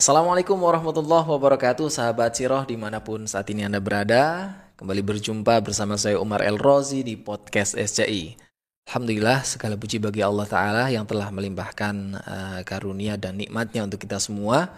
[0.00, 4.48] Assalamualaikum warahmatullahi wabarakatuh Sahabat Siroh di mana pun saat ini Anda berada.
[4.80, 8.32] Kembali berjumpa bersama saya Umar El Rozi di podcast SCI
[8.88, 14.16] Alhamdulillah segala puji bagi Allah Ta'ala yang telah melimpahkan uh, karunia dan nikmatnya untuk kita
[14.16, 14.72] semua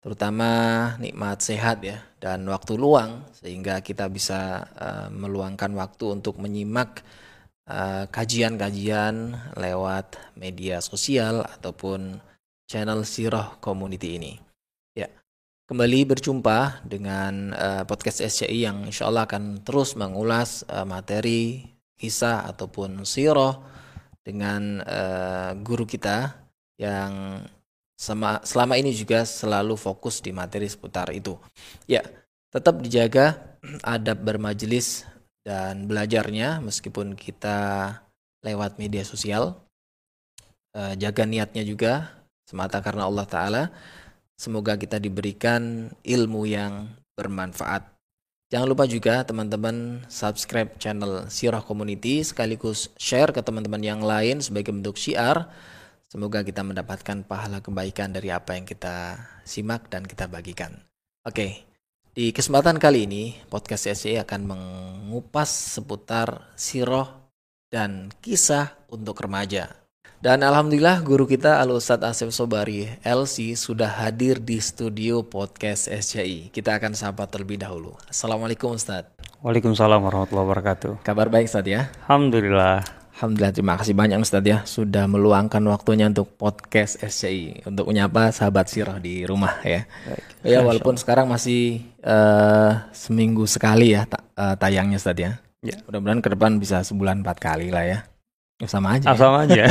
[0.00, 0.48] Terutama
[1.04, 7.04] nikmat sehat ya dan waktu luang Sehingga kita bisa uh, meluangkan waktu untuk menyimak
[7.68, 12.24] eh, kajian-kajian uh, lewat media sosial ataupun
[12.64, 14.45] channel Siroh Community ini
[15.66, 21.66] kembali berjumpa dengan uh, podcast SCI yang insya Allah akan terus mengulas uh, materi
[21.98, 23.66] kisah ataupun siroh
[24.22, 26.38] dengan uh, guru kita
[26.78, 27.42] yang
[27.98, 31.34] sama, selama ini juga selalu fokus di materi seputar itu.
[31.90, 32.06] Ya,
[32.54, 35.02] tetap dijaga adab bermajelis
[35.42, 37.90] dan belajarnya meskipun kita
[38.46, 39.58] lewat media sosial.
[40.76, 43.62] Uh, jaga niatnya juga semata karena Allah Ta'ala
[44.36, 47.96] Semoga kita diberikan ilmu yang bermanfaat.
[48.46, 54.70] Jangan lupa juga teman-teman subscribe channel Sirah Community sekaligus share ke teman-teman yang lain sebagai
[54.70, 55.50] bentuk syiar.
[56.06, 60.78] Semoga kita mendapatkan pahala kebaikan dari apa yang kita simak dan kita bagikan.
[61.26, 61.66] Oke,
[62.14, 67.18] di kesempatan kali ini podcast SCI akan mengupas seputar sirah
[67.72, 69.85] dan kisah untuk remaja.
[70.16, 76.48] Dan alhamdulillah guru kita Al Ustadz Asif Sobari LC sudah hadir di studio podcast SCI.
[76.50, 77.92] Kita akan sapa terlebih dahulu.
[78.08, 79.12] Assalamualaikum Ustadz.
[79.44, 81.04] Waalaikumsalam warahmatullahi wabarakatuh.
[81.04, 81.92] Kabar baik Ustadz ya?
[82.08, 82.80] Alhamdulillah.
[83.16, 88.72] Alhamdulillah terima kasih banyak Ustadz ya sudah meluangkan waktunya untuk podcast SCI untuk menyapa sahabat
[88.72, 89.84] sirah di rumah ya.
[89.84, 90.24] Baik.
[90.48, 95.30] Ya walaupun sekarang masih uh, seminggu sekali ya uh, tayangnya Ustadz ya.
[95.60, 95.76] ya.
[95.84, 97.98] Mudah-mudahan ke depan bisa sebulan empat kali lah ya.
[98.56, 99.12] Ya, sama aja.
[99.12, 99.68] Ah, sama aja.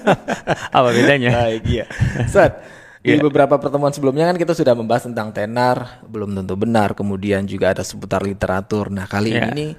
[0.76, 1.30] Apa bedanya?
[1.30, 1.86] Baik, iya.
[2.34, 2.58] Set,
[2.98, 3.22] di yeah.
[3.22, 7.86] beberapa pertemuan sebelumnya kan kita sudah membahas tentang tenar, belum tentu benar, kemudian juga ada
[7.86, 8.90] seputar literatur.
[8.90, 9.54] Nah, kali yeah.
[9.54, 9.78] ini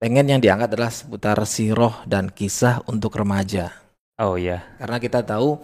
[0.00, 3.68] pengen yang diangkat adalah seputar siroh dan kisah untuk remaja.
[4.16, 4.56] Oh iya.
[4.56, 4.60] Yeah.
[4.80, 5.60] Karena kita tahu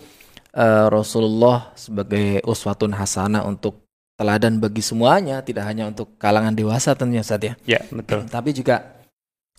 [0.53, 3.88] uh, Rasulullah sebagai uswatun hasanah untuk
[4.20, 7.54] teladan bagi semuanya, tidak hanya untuk kalangan dewasa tentunya saat ya.
[7.64, 8.28] Ya, yeah, betul.
[8.28, 9.00] Tapi juga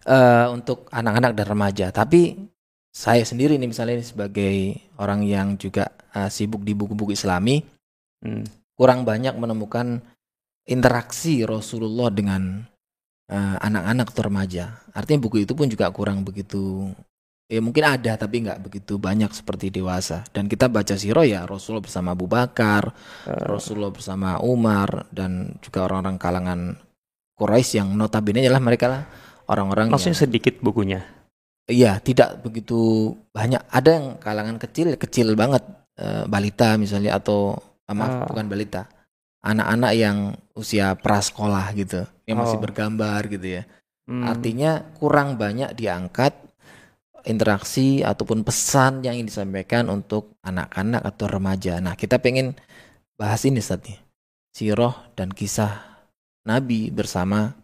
[0.08, 1.88] uh, untuk anak-anak dan remaja.
[1.90, 2.38] Tapi
[2.94, 4.56] saya sendiri nih misalnya ini sebagai
[5.02, 7.64] orang yang juga uh, sibuk di buku-buku Islami,
[8.22, 8.76] hmm.
[8.78, 10.00] kurang banyak menemukan
[10.70, 12.64] interaksi Rasulullah dengan
[13.32, 14.66] uh, anak-anak atau remaja.
[14.94, 16.94] Artinya buku itu pun juga kurang begitu
[17.54, 21.84] ya mungkin ada tapi nggak begitu banyak seperti dewasa dan kita baca siro ya Rasulullah
[21.84, 22.90] bersama Abu Bakar,
[23.28, 23.46] uh.
[23.46, 26.60] Rasulullah bersama Umar dan juga orang-orang kalangan
[27.34, 29.04] Quraisy yang notabene adalah mereka lah
[29.50, 31.00] orang-orang maksudnya yang, sedikit bukunya
[31.68, 35.64] iya tidak begitu banyak ada yang kalangan kecil kecil banget
[35.96, 37.56] e, balita misalnya atau
[37.88, 38.28] eh, maaf uh.
[38.32, 38.88] bukan balita
[39.44, 40.18] anak-anak yang
[40.56, 42.64] usia prasekolah gitu yang masih oh.
[42.64, 43.64] bergambar gitu ya
[44.08, 44.24] hmm.
[44.24, 46.36] artinya kurang banyak diangkat
[47.24, 51.80] interaksi ataupun pesan yang ingin disampaikan untuk anak-anak atau remaja.
[51.80, 52.56] Nah, kita pengen
[53.16, 53.98] bahas ini saat ini.
[54.54, 56.04] Siroh dan kisah
[56.46, 57.56] Nabi bersama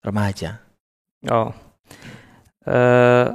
[0.00, 0.62] remaja.
[1.28, 1.52] Oh,
[2.64, 3.28] uh,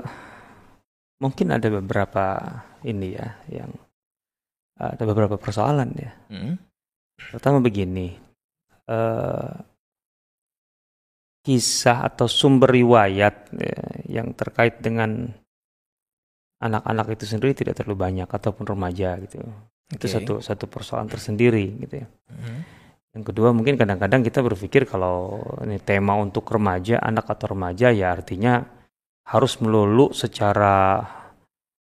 [1.22, 2.26] mungkin ada beberapa
[2.82, 3.70] ini ya yang
[4.76, 6.12] ada beberapa persoalan ya.
[6.34, 6.58] Hmm.
[7.16, 8.18] Pertama begini,
[8.90, 9.54] uh,
[11.46, 15.30] kisah atau sumber riwayat ya, yang terkait dengan
[16.58, 19.46] anak-anak itu sendiri tidak terlalu banyak ataupun remaja gitu.
[19.94, 20.02] Okay.
[20.02, 22.08] Itu satu satu persoalan tersendiri gitu ya.
[22.34, 22.66] Hmm.
[23.16, 28.12] Yang kedua mungkin kadang-kadang kita berpikir kalau ini tema untuk remaja, anak atau remaja ya
[28.12, 28.60] artinya
[29.32, 31.00] harus melulu secara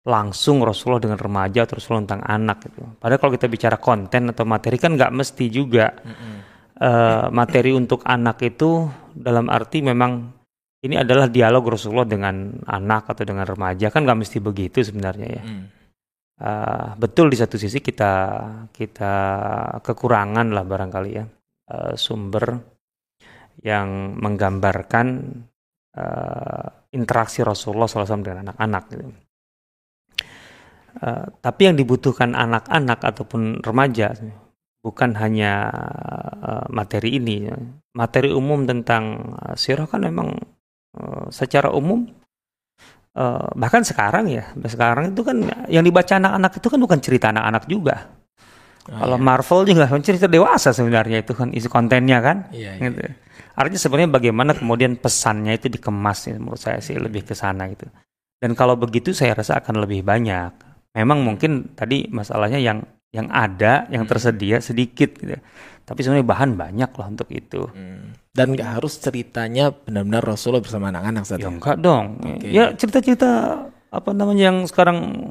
[0.07, 2.87] langsung Rasulullah dengan remaja atau Rasulullah tentang anak gitu.
[3.03, 6.37] Padahal kalau kita bicara konten atau materi kan nggak mesti juga mm -hmm.
[6.79, 10.31] uh, materi untuk anak itu dalam arti memang
[10.87, 15.43] ini adalah dialog Rasulullah dengan anak atau dengan remaja kan nggak mesti begitu sebenarnya ya.
[15.43, 15.84] Mm
[16.41, 18.13] uh, betul di satu sisi kita
[18.75, 19.15] kita
[19.85, 21.25] kekurangan lah barangkali ya
[21.71, 22.75] uh, sumber
[23.63, 25.07] yang menggambarkan
[25.95, 28.83] uh, interaksi Rasulullah SAW dengan anak-anak.
[28.91, 29.05] Gitu.
[30.95, 34.15] Uh, tapi yang dibutuhkan anak-anak ataupun remaja
[34.85, 35.71] bukan hanya
[36.45, 37.49] uh, materi ini,
[37.97, 40.35] materi umum tentang sirah kan memang
[40.99, 42.05] uh, secara umum
[43.17, 45.37] uh, bahkan sekarang ya sekarang itu kan
[45.71, 47.97] yang dibaca anak-anak itu kan bukan cerita anak-anak juga
[48.91, 49.25] oh, kalau iya.
[49.25, 52.91] Marvel juga kan cerita dewasa sebenarnya itu kan isi kontennya kan iya, iya.
[52.91, 53.01] gitu.
[53.55, 57.87] artinya sebenarnya bagaimana kemudian pesannya itu dikemas ya, menurut saya sih lebih ke sana gitu
[58.39, 60.53] dan kalau begitu saya rasa akan lebih banyak
[60.95, 62.83] memang mungkin tadi masalahnya yang
[63.15, 64.11] yang ada, yang Hmm.
[64.11, 65.39] tersedia sedikit gitu.
[65.87, 67.71] Tapi sebenarnya bahan banyak lah untuk itu.
[67.71, 68.11] Hmm.
[68.35, 72.19] Dan nggak harus ceritanya benar-benar Rasulullah bersama anak-anak saat Ya enggak dong.
[72.19, 72.51] Oke.
[72.51, 73.31] Ya cerita-cerita
[73.95, 75.31] apa namanya yang sekarang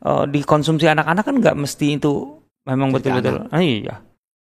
[0.00, 3.44] eh, dikonsumsi anak-anak kan nggak mesti itu memang betul-betul.
[3.52, 4.00] Ah, iya.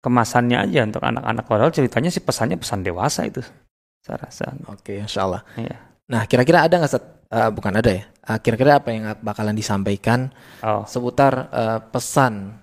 [0.01, 3.43] Kemasannya aja untuk anak-anak padahal ceritanya sih pesannya pesan dewasa itu.
[4.01, 4.55] Saya rasa.
[4.71, 5.43] Oke, insya Allah.
[5.59, 5.77] Iya.
[6.09, 6.95] Nah, kira-kira ada nggak?
[7.31, 8.03] Eh, bukan ada ya?
[8.07, 10.31] Eh, kira-kira apa yang bakalan disampaikan
[10.63, 10.87] Oh.
[10.87, 12.55] seputar eh, pesan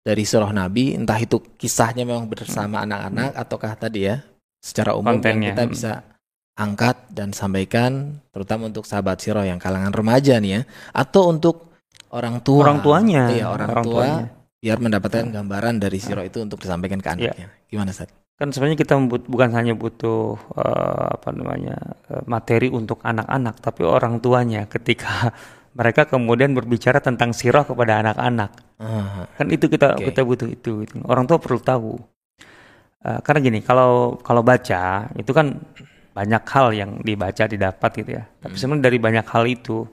[0.00, 2.86] dari surah Nabi, entah itu kisahnya memang bersama Hmm.
[2.88, 4.22] anak-anak ataukah tadi ya
[4.60, 5.50] secara umum Kontennya.
[5.50, 5.92] yang kita bisa
[6.54, 10.62] angkat dan sampaikan, terutama untuk sahabat sirah yang kalangan remaja nih ya,
[10.92, 11.72] atau untuk
[12.10, 13.22] orang tua, Orang tuanya.
[13.28, 14.24] iya orang, Orang tua, tuanya.
[14.58, 17.32] biar mendapatkan gambaran dari sirah itu untuk disampaikan ke Iya.
[17.32, 17.48] anaknya.
[17.66, 18.12] Gimana Sat?
[18.34, 21.76] kan sebenarnya kita membut- bukan hanya butuh eh, apa namanya
[22.08, 25.36] eh, materi untuk anak-anak tapi orang tuanya ketika
[25.76, 28.48] mereka kemudian berbicara tentang sirah kepada anak-anak
[28.80, 30.08] Ah, kan itu kita Oke.
[30.08, 31.04] kita butuh itu gitu.
[31.04, 32.00] orang tua perlu tahu
[33.00, 35.56] Eh, karena gini kalau kalau baca itu kan
[36.12, 38.28] banyak hal yang dibaca didapat gitu ya.
[38.28, 38.60] Tapi Hmm.
[38.60, 39.88] sebenarnya dari banyak hal itu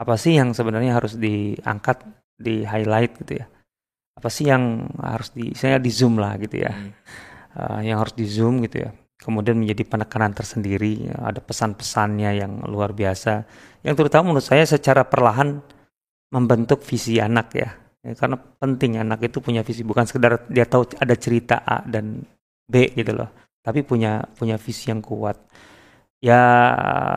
[0.00, 2.00] apa sih yang sebenarnya harus diangkat
[2.40, 3.46] di highlight gitu ya?
[4.16, 6.72] Apa sih yang harus di saya di zoom lah gitu ya.
[6.72, 6.92] Hmm.
[7.56, 8.90] uh, yang harus di zoom gitu ya.
[9.16, 13.48] Kemudian menjadi penekanan tersendiri ya, ada pesan-pesannya yang luar biasa.
[13.80, 15.60] Yang terutama menurut saya secara perlahan
[16.32, 17.68] membentuk visi anak ya.
[18.04, 22.28] Ya, karena penting anak itu punya visi bukan sekedar dia tahu ada cerita A dan
[22.66, 23.30] B gitu loh
[23.62, 25.38] tapi punya punya visi yang kuat
[26.22, 26.40] ya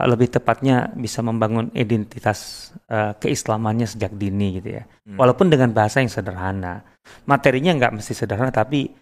[0.06, 5.18] lebih tepatnya bisa membangun identitas uh, keislamannya sejak dini gitu ya Hmm.
[5.18, 6.86] walaupun dengan bahasa yang sederhana
[7.26, 8.94] materinya nggak mesti sederhana tapi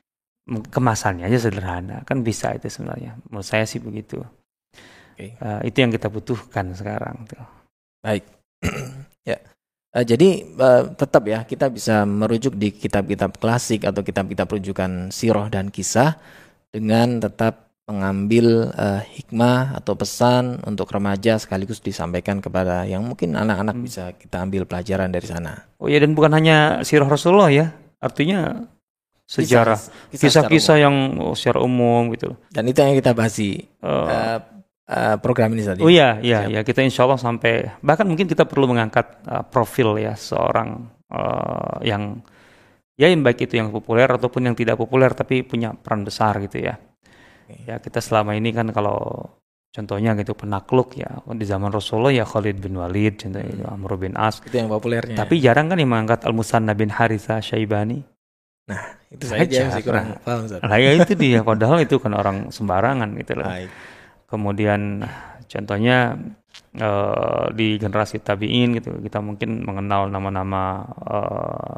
[0.48, 4.24] kemasannya aja sederhana kan bisa itu sebenarnya menurut saya sih begitu
[5.18, 5.34] Oke.
[5.34, 7.42] Eh, itu yang kita butuhkan sekarang tuh.
[7.98, 8.22] Baik.
[9.90, 15.48] Eh, jadi eh, tetap ya kita bisa merujuk di kitab-kitab klasik atau kitab-kitab rujukan sirah
[15.48, 16.20] dan kisah
[16.68, 23.74] dengan tetap mengambil eh, hikmah atau pesan untuk remaja sekaligus disampaikan kepada yang mungkin anak-anak
[23.74, 23.84] Hmm.
[23.84, 25.64] bisa kita ambil pelajaran dari sana.
[25.80, 28.68] oh ya dan bukan hanya sirah Rasulullah ya artinya
[29.24, 29.80] sejarah
[30.12, 34.38] Kisah- kisah-kisah yang oh, secara umum gitu dan itu yang kita bahas di Eh, eh,
[34.88, 35.80] eh, program ini tadi.
[35.84, 36.54] oh iya iya Siap.
[36.56, 41.76] ya kita insya Allah sampai bahkan mungkin kita perlu mengangkat eh, profil ya seorang eh,
[41.86, 42.18] yang
[42.98, 46.58] ya yang baik itu yang populer ataupun yang tidak populer tapi punya peran besar gitu
[46.64, 46.74] ya
[47.64, 49.24] ya kita selama ini kan kalau
[49.68, 54.12] contohnya gitu penakluk ya di zaman Rasulullah ya Khalid bin Walid contohnya itu Amr bin
[54.18, 55.14] As Itu yang populernya.
[55.14, 58.02] tapi jarang kan yang mengangkat Al Musanna bin Haritha Syaibani
[59.14, 60.40] itu saya aja aja, masih kurang paham.
[60.44, 60.60] Ustaz.
[60.60, 63.70] lah ya itu dia padahal itu kan orang sembarangan gitu loh Baik.
[64.28, 65.02] Kemudian
[65.48, 66.20] contohnya
[66.76, 71.76] eh, di generasi tabiin gitu kita mungkin mengenal nama-nama eh,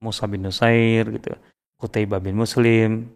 [0.00, 1.36] Musa bin Nusair gitu
[1.76, 3.12] Kutaibah bin Muslim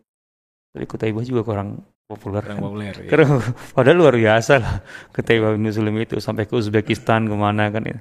[0.76, 2.64] tapi Kutaibah juga kurang populer Kurang kan.
[2.68, 2.94] populer.
[3.00, 3.08] ya.
[3.08, 3.26] Karena
[3.72, 4.74] padahal luar biasa lah
[5.16, 7.98] Kutaibah bin Muslim itu sampai ke Uzbekistan ke mana kan ya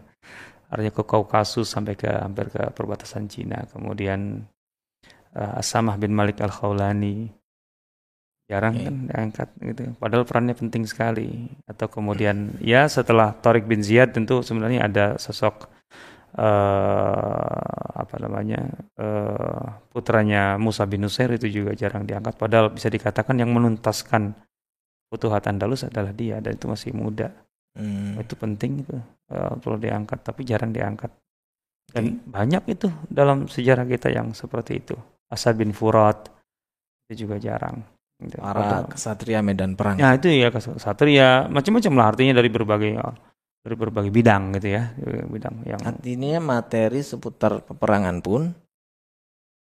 [0.67, 4.43] artinya ke Kaukasus sampai ke hampir ke perbatasan Cina kemudian
[5.31, 7.31] eh, Asamah bin Malik al Khawlani
[8.47, 8.83] jarang Oke.
[8.85, 9.81] kan diangkat gitu.
[9.97, 11.47] Padahal perannya penting sekali.
[11.67, 15.71] Atau kemudian ya setelah Tariq bin Ziyad tentu sebenarnya ada sosok
[16.33, 18.65] eh apa namanya
[18.97, 22.35] eh putranya Musa bin Nusair itu juga jarang diangkat.
[22.35, 24.33] Padahal bisa dikatakan yang menuntaskan
[25.13, 27.29] Futuhat Andalus adalah dia dan itu masih muda.
[27.73, 28.21] Hmm.
[28.21, 28.93] itu penting itu
[29.33, 31.09] eh, perlu diangkat tapi jarang diangkat.
[31.89, 34.97] Dan banyak itu dalam sejarah kita yang seperti itu.
[35.29, 36.29] Asad bin Furat
[37.05, 37.92] itu juga jarang.
[38.31, 39.97] Para Padahal- kesatria medan perang.
[39.97, 42.91] Ya itu ya kes- satria macam-macam lah artinya dari berbagai
[43.63, 44.91] dari berbagai bidang gitu ya.
[45.27, 48.51] Bidang yang Artinya materi seputar peperangan pun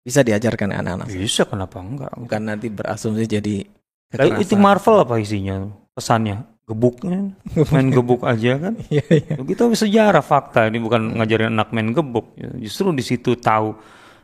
[0.03, 1.07] bisa diajarkan anak-anak.
[1.09, 2.11] bisa kenapa enggak?
[2.15, 3.67] Bukan nanti berasumsi jadi
[4.07, 4.55] Tapi itu.
[4.55, 5.67] Marvel apa isinya?
[5.91, 6.47] Pesannya?
[6.63, 7.31] Gebuknya?
[7.71, 8.75] Main gebuk aja kan?
[8.91, 9.35] Iya, iya.
[9.39, 10.67] kita sejarah fakta.
[10.67, 12.35] Ini bukan ngajarin anak main gebuk.
[12.59, 13.75] Justru di situ tahu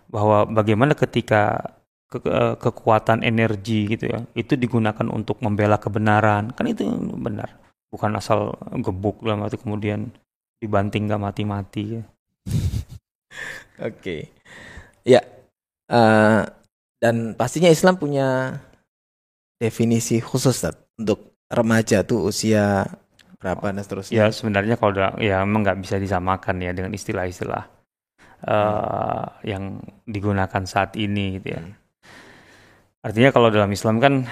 [0.07, 1.71] bahwa bagaimana ketika
[2.13, 6.85] ke- ke- kekuatan energi gitu ya itu digunakan untuk membela kebenaran kan itu
[7.17, 7.57] benar
[7.89, 8.53] bukan asal
[8.85, 10.13] gebuk dalam arti kemudian
[10.61, 12.03] dibanting gak mati-mati ya.
[13.89, 14.31] Oke.
[15.03, 15.19] Ya.
[15.91, 16.41] Eh,
[17.03, 18.57] dan pastinya Islam punya
[19.59, 22.87] definisi khusus Tat, untuk remaja tuh usia
[23.37, 24.15] berapa dan seterusnya.
[24.15, 27.67] ya sebenarnya kalau udah ya emang nggak bisa disamakan ya dengan istilah-istilah
[28.47, 31.75] eh, yang digunakan saat ini gitu ya Hmm.
[33.03, 34.23] Artinya kalau dalam Islam kan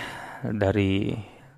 [0.41, 1.11] dari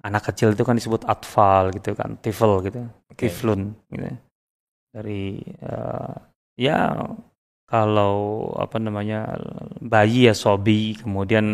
[0.04, 3.30] anak kecil itu kan disebut atfal gitu kan, tifl gitu, Oke.
[3.30, 4.10] tiflun gitu.
[4.94, 6.16] Dari eh,
[6.58, 6.98] ya
[7.74, 9.34] kalau apa namanya
[9.82, 11.46] bayi ya sobi, kemudian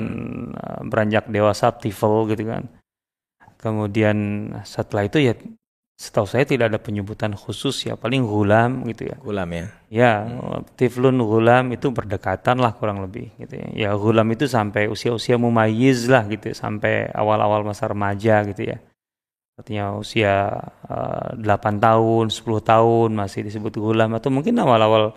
[0.52, 2.68] uh, beranjak dewasa tifel gitu kan.
[3.56, 5.34] Kemudian setelah itu ya
[6.00, 9.20] setahu saya tidak ada penyebutan khusus ya paling gulam gitu ya.
[9.20, 9.66] Gulam ya.
[9.92, 10.80] Ya, hmm.
[10.80, 13.68] tiflun gulam itu berdekatan lah kurang lebih gitu ya.
[13.76, 18.80] Ya gulam itu sampai usia-usia mumayyiz lah gitu ya, sampai awal-awal masa remaja gitu ya.
[19.60, 20.56] Artinya usia
[20.88, 25.12] uh, 8 tahun, 10 tahun masih disebut gulam atau mungkin awal-awal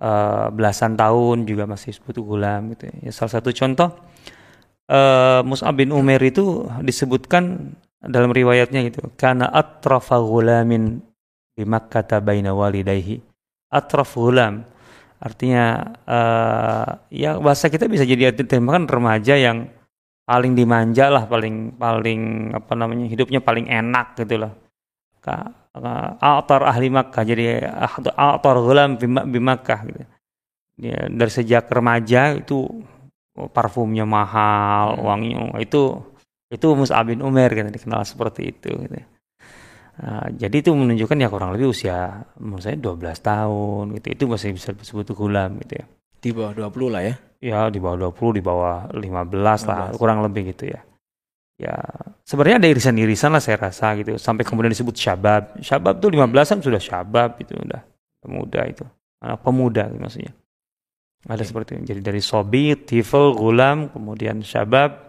[0.00, 2.94] uh, belasan tahun juga masih disebut gulam gitu ya.
[3.04, 3.92] ya salah satu contoh
[4.88, 11.00] uh, Mus'ab bin Umar itu disebutkan dalam riwayatnya gitu karena atrafa gulamin
[11.56, 13.20] di Makkah baina walidayhi.
[13.72, 14.62] Atraf gulam
[15.16, 19.72] artinya uh, ya bahasa kita bisa jadi terjemahkan remaja yang
[20.28, 24.52] paling dimanja lah paling paling apa namanya hidupnya paling enak gitu loh
[26.16, 27.22] A'tar ahli Makkah.
[27.26, 27.60] Jadi
[28.14, 30.02] A'tar gulam di Makkah gitu.
[30.76, 32.68] Ya, dari sejak remaja itu
[33.52, 35.04] parfumnya mahal hmm.
[35.04, 35.30] wangi
[35.64, 36.00] itu
[36.46, 39.02] itu Mus'ab bin Umar kan dikenal seperti itu gitu.
[39.96, 44.06] Nah, jadi itu menunjukkan ya kurang lebih usia menurut saya 12 tahun gitu.
[44.12, 45.86] Itu masih bisa disebut gulam gitu ya.
[46.20, 47.14] Di bawah 20 lah ya?
[47.40, 49.68] Ya di bawah 20 di bawah 15, 15.
[49.68, 50.80] lah kurang lebih gitu ya.
[51.56, 51.76] Ya
[52.28, 54.20] sebenarnya ada irisan-irisan lah saya rasa gitu.
[54.20, 55.56] Sampai kemudian disebut syabab.
[55.64, 57.80] Syabab tuh 15an sudah syabab itu udah
[58.20, 58.84] pemuda itu.
[59.24, 60.32] Anak pemuda gitu maksudnya.
[61.24, 61.48] Ada okay.
[61.48, 61.96] seperti itu.
[61.96, 65.05] Jadi dari sobi tifel gulam kemudian syabab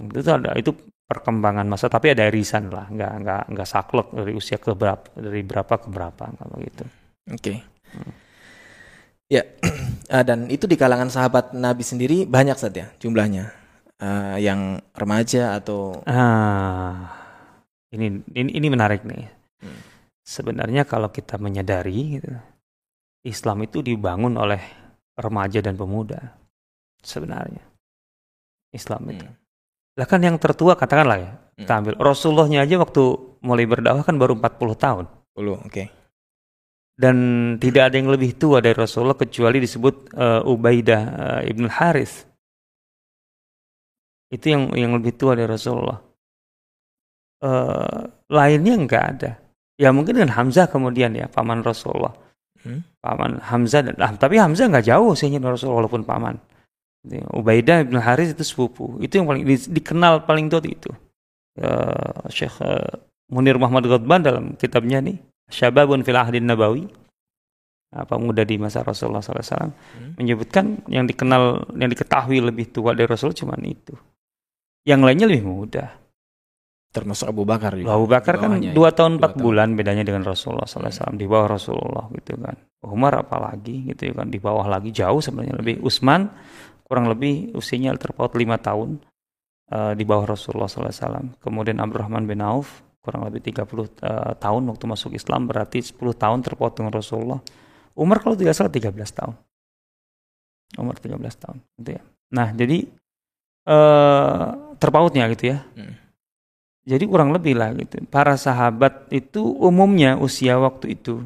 [0.00, 0.72] itu ada itu
[1.04, 5.44] perkembangan masa tapi ada irisan lah nggak nggak nggak saklek dari usia ke berapa dari
[5.44, 6.84] berapa ke berapa kalau gitu
[7.28, 7.56] oke okay.
[7.92, 8.22] hmm.
[9.32, 9.48] Ya,
[10.12, 13.48] uh, dan itu di kalangan sahabat Nabi sendiri banyak saja jumlahnya
[13.96, 16.04] uh, yang remaja atau.
[16.04, 17.16] Ah,
[17.96, 19.24] ini ini ini menarik nih.
[19.64, 19.80] Hmm.
[20.20, 22.28] Sebenarnya kalau kita menyadari, gitu,
[23.24, 24.60] Islam itu dibangun oleh
[25.16, 26.36] remaja dan pemuda.
[27.00, 27.64] Sebenarnya,
[28.76, 29.26] Islam itu.
[29.98, 31.58] Lah kan yang tertua katakanlah ya, hmm.
[31.64, 33.02] kita ambil Rasulullahnya aja waktu
[33.44, 35.04] mulai berdakwah kan baru 40 tahun.
[35.36, 35.68] 10, oke.
[35.68, 35.86] Okay
[37.02, 37.16] dan
[37.56, 42.28] tidak ada yang lebih tua dari Rasulullah kecuali disebut uh, Ubaidah uh, ibn Haris.
[44.30, 46.00] Itu yang yang lebih tua dari Rasulullah.
[47.42, 49.30] Uh, lainnya enggak ada.
[49.80, 52.14] Ya mungkin dengan Hamzah kemudian ya paman Rasulullah.
[52.62, 52.86] Hmm?
[53.02, 56.38] Paman Hamzah dan ah, tapi Hamzah enggak jauh sih dari Rasulullah walaupun paman.
[57.10, 59.02] Ubaidah ibn Haris itu sepupu.
[59.02, 60.90] Itu yang paling di, dikenal paling tua itu.
[61.58, 62.94] Uh, Syekh uh,
[63.28, 65.18] Munir Muhammad Ghadban dalam kitabnya nih
[65.50, 66.86] syababun fil ahdin nabawi.
[67.92, 70.16] Apa muda di masa Rasulullah SAW hmm.
[70.16, 73.92] menyebutkan yang dikenal yang diketahui lebih tua dari Rasul cuma itu.
[74.88, 75.92] Yang lainnya lebih muda.
[76.92, 77.92] Termasuk Abu Bakar juga.
[77.92, 82.36] Abu Bakar kan dua tahun empat bulan bedanya dengan Rasulullah SAW di bawah Rasulullah gitu
[82.40, 82.56] kan.
[82.84, 85.84] Umar apalagi gitu kan di bawah lagi jauh sebenarnya lebih.
[85.84, 86.32] Utsman
[86.92, 89.00] kurang lebih usianya terpaut lima tahun
[89.72, 94.62] uh, di bawah Rasulullah SAW kemudian Abdurrahman bin Auf kurang lebih 30 uh, eh, tahun
[94.70, 97.42] waktu masuk Islam berarti 10 tahun terpaut dengan Rasulullah.
[97.98, 99.34] Umar kalau tidak salah 13 tahun.
[100.78, 102.02] Umar 13 tahun gitu ya.
[102.32, 102.88] Nah, jadi
[103.68, 105.66] uh, terpautnya gitu ya.
[105.74, 105.98] Hmm.
[106.86, 108.00] Jadi kurang lebih lah gitu.
[108.06, 111.20] Para sahabat itu umumnya usia waktu itu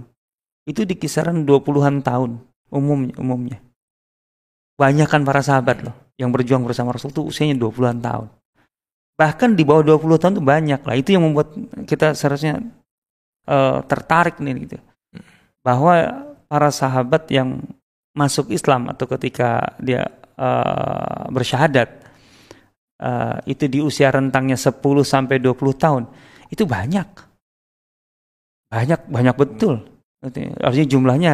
[0.66, 2.42] itu di kisaran 20-an tahun
[2.72, 3.58] umumnya umumnya.
[4.76, 8.28] Banyak kan para sahabat loh yang berjuang bersama Rasul itu usianya 20-an tahun.
[9.16, 10.94] Bahkan di bawah 20 tahun itu banyak lah.
[10.96, 11.56] Itu yang membuat
[11.88, 12.60] kita seharusnya
[13.48, 14.76] uh, tertarik nih gitu.
[15.64, 17.64] Bahwa para sahabat yang
[18.12, 21.88] masuk Islam atau ketika dia uh, bersyahadat
[23.00, 26.02] uh, itu di usia rentangnya 10 sampai 20 tahun
[26.52, 27.08] itu banyak.
[28.68, 29.84] Banyak banyak betul.
[30.20, 31.32] Artinya jumlahnya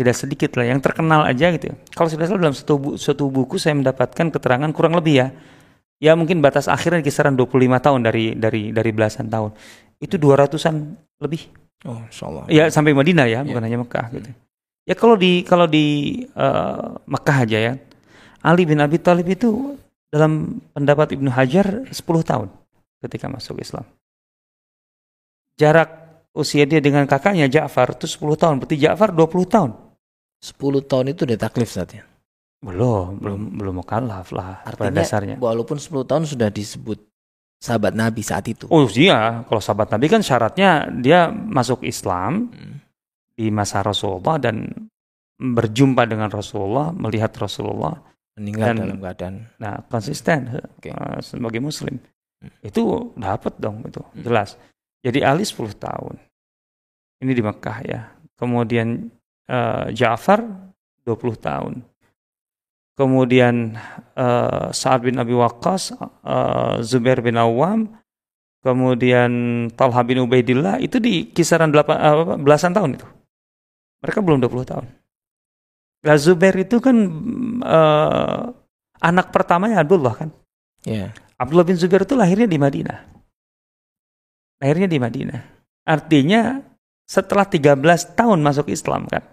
[0.00, 4.32] tidak sedikit lah yang terkenal aja gitu kalau sudah dalam satu, satu buku saya mendapatkan
[4.32, 5.28] keterangan kurang lebih ya
[6.00, 9.52] ya mungkin batas akhirnya kisaran 25 tahun dari dari dari belasan tahun.
[10.00, 11.52] Itu 200-an lebih.
[11.84, 12.48] Oh, insyaallah.
[12.48, 13.66] Ya sampai Madinah ya, bukan ya.
[13.68, 14.16] hanya Mekah hmm.
[14.16, 14.30] gitu.
[14.88, 15.84] Ya kalau di kalau di
[16.34, 17.74] uh, Mekah aja ya.
[18.40, 19.76] Ali bin Abi Thalib itu
[20.08, 22.48] dalam pendapat Ibnu Hajar 10 tahun
[23.04, 23.84] ketika masuk Islam.
[25.60, 25.92] Jarak
[26.32, 29.70] usia dia dengan kakaknya Ja'far itu 10 tahun, berarti Ja'far 20 tahun.
[30.40, 32.08] 10 tahun itu udah taklif saatnya.
[32.60, 35.36] Belum, belum belum mukallaf lah Artinya, pada dasarnya.
[35.40, 37.00] Walaupun 10 tahun sudah disebut
[37.60, 38.64] sahabat Nabi saat itu.
[38.72, 42.76] Oh iya, kalau sahabat Nabi kan syaratnya dia masuk Islam hmm.
[43.36, 44.68] di masa Rasulullah dan
[45.40, 47.96] berjumpa dengan Rasulullah, melihat Rasulullah
[48.36, 50.48] meninggal dan, dalam keadaan nah konsisten
[50.80, 50.92] okay.
[50.92, 52.00] uh, sebagai muslim.
[52.40, 52.52] Hmm.
[52.64, 54.24] Itu dapat dong itu, hmm.
[54.24, 54.56] jelas.
[55.00, 56.16] Jadi Ali 10 tahun.
[57.20, 58.00] Ini di Mekah ya.
[58.36, 59.12] Kemudian
[59.50, 60.46] uh, Ja'far
[61.02, 61.74] 20 tahun.
[62.94, 63.74] Kemudian
[64.14, 67.90] uh, Sa'ad bin Abi Waqqas, uh, Zubair bin Awam,
[68.60, 69.30] kemudian
[69.72, 73.08] Talha bin Ubaidillah itu di kisaran 8, uh, belasan tahun itu.
[74.04, 74.86] Mereka belum 20 tahun.
[76.00, 76.96] Nah, Zubair itu kan
[77.60, 78.52] uh,
[79.00, 80.28] anak pertamanya Abdullah kan.
[80.84, 81.12] Yeah.
[81.40, 82.98] Abdullah bin Zubair itu lahirnya di Madinah.
[84.60, 85.40] Lahirnya di Madinah.
[85.88, 86.60] Artinya
[87.08, 87.80] setelah 13
[88.12, 89.24] tahun masuk Islam kan.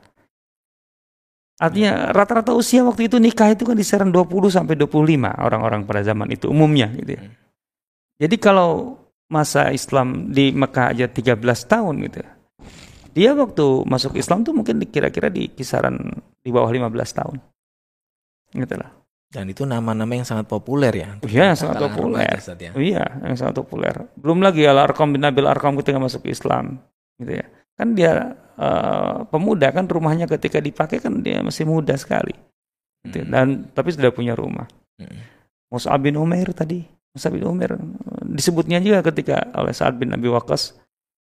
[1.58, 4.94] Artinya rata-rata usia waktu itu nikah itu kan di kisaran 20 sampai 25
[5.42, 7.24] orang-orang pada zaman itu umumnya gitu ya.
[8.22, 12.22] Jadi kalau masa Islam di Mekah aja 13 tahun gitu.
[13.18, 15.98] Dia waktu masuk Islam tuh mungkin kira-kira di kisaran
[16.46, 17.38] di bawah 15 tahun.
[18.54, 18.94] Gitu lah.
[19.28, 21.10] Dan itu nama-nama yang sangat populer ya.
[21.26, 22.38] Iya, sangat populer.
[22.56, 22.72] ya.
[22.80, 23.94] Iya, yang sangat populer.
[24.16, 26.80] Belum lagi Al-Arqam bin Nabil Arqam ketika masuk Islam,
[27.20, 27.46] gitu ya.
[27.77, 32.34] Kan dia uh, pemuda kan rumahnya ketika dipakai kan dia masih muda sekali.
[33.05, 33.24] Gitu.
[33.24, 33.29] Hmm.
[33.29, 34.65] Dan tapi sudah punya rumah.
[34.98, 35.22] Hmm.
[35.69, 36.81] Mus'ab bin Umair tadi,
[37.13, 37.77] Mus'ab bin Umair
[38.24, 40.79] disebutnya juga ketika oleh Sa'ad bin Abi Waqqas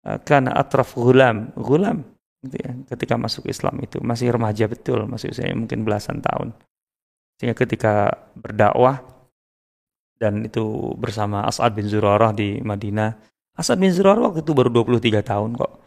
[0.08, 2.02] uh, karena atraf gulam, gulam
[2.42, 2.72] gitu ya.
[2.90, 6.56] Ketika masuk Islam itu masih remaja betul, masih usianya mungkin belasan tahun.
[7.38, 9.02] Sehingga ketika berdakwah
[10.22, 13.10] dan itu bersama As'ad bin Zurarah di Madinah.
[13.58, 15.81] As'ad bin Zurarah waktu itu baru 23 tahun kok.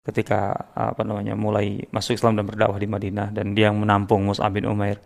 [0.00, 4.56] Ketika apa namanya mulai masuk Islam dan berdakwah di Madinah dan dia yang menampung Mus'ab
[4.56, 4.96] bin Umair.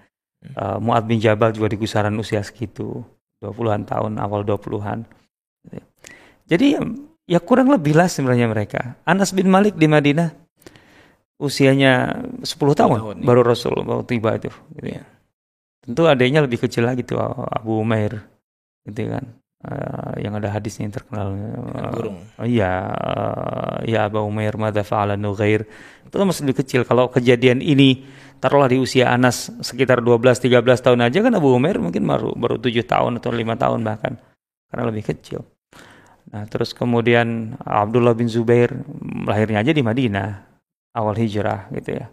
[0.55, 3.01] Uh, Mu'ad bin Jabal juga di kisaran usia segitu,
[3.41, 5.09] 20-an tahun, awal 20-an.
[6.45, 6.77] Jadi
[7.25, 9.01] ya kurang lebih lah sebenarnya mereka.
[9.09, 10.37] Anas bin Malik di Madinah
[11.41, 12.47] usianya 10
[12.77, 13.49] tahun, tahun baru ya.
[13.51, 14.53] Rasul baru tiba itu.
[14.77, 15.03] Gitu ya.
[15.85, 18.25] Tentu adanya lebih kecil lagi tuh Abu Umair
[18.85, 19.25] gitu kan.
[19.65, 21.33] Uh, yang ada hadisnya yang terkenal.
[21.33, 25.65] Uh, iya uh, ya Abu Umair madza fa'ala Nughair
[26.05, 26.85] itu kan masih lebih kecil.
[26.85, 28.05] Kalau kejadian ini
[28.45, 32.61] taruhlah di usia Anas sekitar 12 13 tahun aja kan Abu Umair mungkin baru baru
[32.61, 34.13] 7 tahun atau 5 tahun bahkan.
[34.69, 35.41] Karena lebih kecil.
[36.29, 38.69] Nah terus kemudian Abdullah bin Zubair
[39.25, 40.45] lahirnya aja di Madinah
[40.93, 42.13] awal hijrah gitu ya.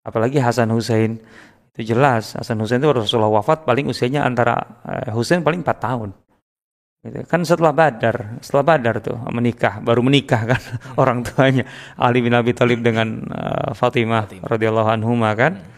[0.00, 1.20] Apalagi Hasan Hussein.
[1.76, 6.16] Itu jelas Hasan Hussein itu Rasulullah wafat paling usianya antara uh, Hussein paling 4 tahun.
[7.06, 7.22] Gitu.
[7.30, 11.00] Kan setelah Badar, setelah Badar tuh menikah, baru menikah kan hmm.
[11.00, 11.64] orang tuanya
[11.94, 14.46] Ali bin Abi Thalib dengan uh, Fatimah, Fatimah.
[14.50, 15.56] radhiyallahu anhuma kan.
[15.56, 15.74] Hmm.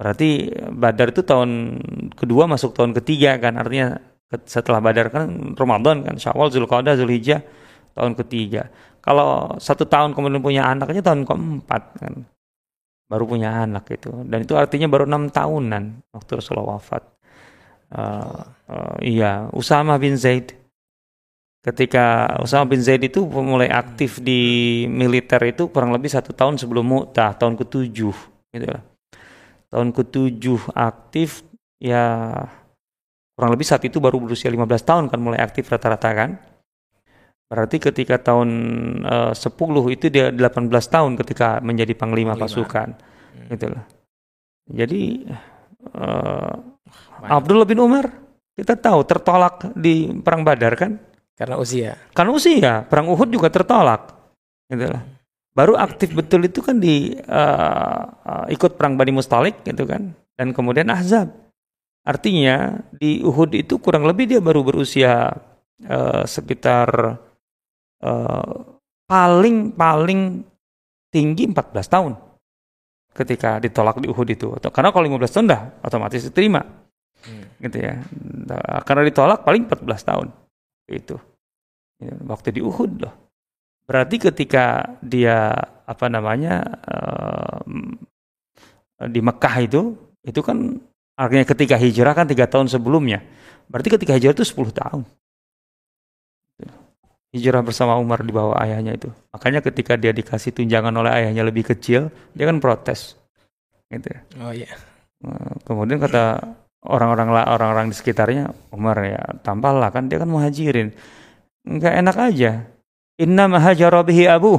[0.00, 1.50] Berarti Badar itu tahun
[2.16, 3.60] kedua masuk tahun ketiga kan.
[3.60, 4.00] Artinya
[4.48, 7.44] setelah Badar kan Ramadan kan Syawal, Zulqa'dah, Zulhijjah
[7.92, 8.72] tahun ketiga.
[9.04, 12.24] Kalau satu tahun kemudian punya anaknya tahun keempat kan
[13.12, 17.04] baru punya anak itu dan itu artinya baru enam tahunan waktu Rasulullah wafat
[17.92, 18.40] uh,
[18.72, 20.61] uh, iya Usama bin Zaid
[21.62, 26.82] ketika Usama bin Zaid itu mulai aktif di militer itu kurang lebih satu tahun sebelum
[26.82, 28.16] Mu'tah tahun ketujuh
[28.52, 28.82] gitu lah
[29.70, 31.46] tahun ketujuh aktif
[31.78, 32.34] ya
[33.38, 36.30] kurang lebih saat itu baru berusia 15 tahun kan mulai aktif rata-rata kan
[37.52, 38.48] Berarti ketika tahun
[39.04, 42.48] eh, uh, 10 itu dia 18 tahun ketika menjadi panglima, panglima.
[42.48, 42.88] pasukan.
[42.96, 43.48] Hmm.
[43.52, 43.84] Gitu loh.
[44.72, 45.02] Jadi
[45.92, 46.56] uh,
[47.28, 48.08] Abdullah bin Umar
[48.56, 50.96] kita tahu tertolak di perang Badar kan?
[51.42, 51.98] Karena usia.
[52.14, 54.14] Karena usia, perang Uhud juga tertolak.
[54.70, 55.02] Gitu loh.
[55.52, 60.14] Baru aktif betul itu kan di uh, uh, ikut perang Bani Mustalik gitu kan.
[60.38, 61.28] Dan kemudian Ahzab.
[62.02, 65.34] Artinya di Uhud itu kurang lebih dia baru berusia
[65.86, 66.88] uh, sekitar
[68.02, 68.56] Eh,
[69.06, 70.42] paling paling
[71.14, 72.12] tinggi 14 tahun
[73.14, 74.50] ketika ditolak di Uhud itu.
[74.58, 76.66] Karena kalau 15 tahun dah otomatis diterima.
[77.22, 77.46] Hmm.
[77.62, 78.02] Gitu ya.
[78.82, 80.28] Karena ditolak paling 14 tahun.
[80.90, 81.14] Itu.
[82.26, 83.14] Waktu di Uhud loh.
[83.86, 85.52] Berarti ketika dia
[85.84, 87.60] apa namanya uh,
[89.10, 89.82] di Mekah itu
[90.22, 90.78] itu kan
[91.18, 93.22] artinya ketika hijrah kan tiga tahun sebelumnya.
[93.66, 95.02] Berarti ketika hijrah itu 10 tahun
[97.32, 99.08] hijrah bersama Umar di bawah ayahnya itu.
[99.32, 103.16] Makanya ketika dia dikasih tunjangan oleh ayahnya lebih kecil, dia kan protes.
[103.88, 104.12] Gitu.
[104.12, 104.20] Ya.
[104.44, 104.70] Oh iya.
[105.24, 106.44] Nah, kemudian kata
[106.84, 110.92] orang-orang orang-orang di sekitarnya, Umar ya tampallah kan dia kan muhajirin.
[111.62, 112.52] Enggak enak aja.
[113.18, 114.58] Inna mahajara bihi abu.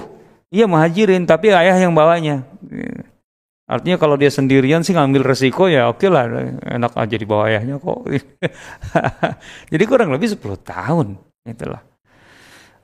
[0.54, 2.46] Iya muhajirin tapi ayah yang bawanya.
[3.64, 6.30] Artinya kalau dia sendirian sih ngambil resiko ya oke okay lah
[6.62, 8.06] enak aja di bawah ayahnya kok.
[9.74, 11.82] Jadi kurang lebih 10 tahun itulah.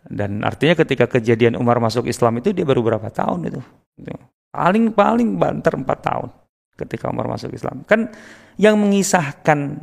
[0.09, 3.61] Dan artinya ketika kejadian Umar masuk Islam itu dia baru berapa tahun itu?
[4.49, 6.29] Paling paling banter empat tahun
[6.73, 7.83] ketika Umar masuk Islam.
[7.85, 8.09] Kan
[8.57, 9.77] yang mengisahkan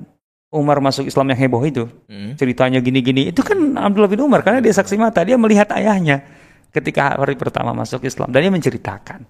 [0.56, 2.40] Umar masuk Islam yang heboh itu, hmm.
[2.40, 6.24] ceritanya gini-gini, itu kan Abdullah bin Umar karena dia saksi mata, dia melihat ayahnya
[6.72, 9.20] ketika hari pertama masuk Islam dan dia menceritakan.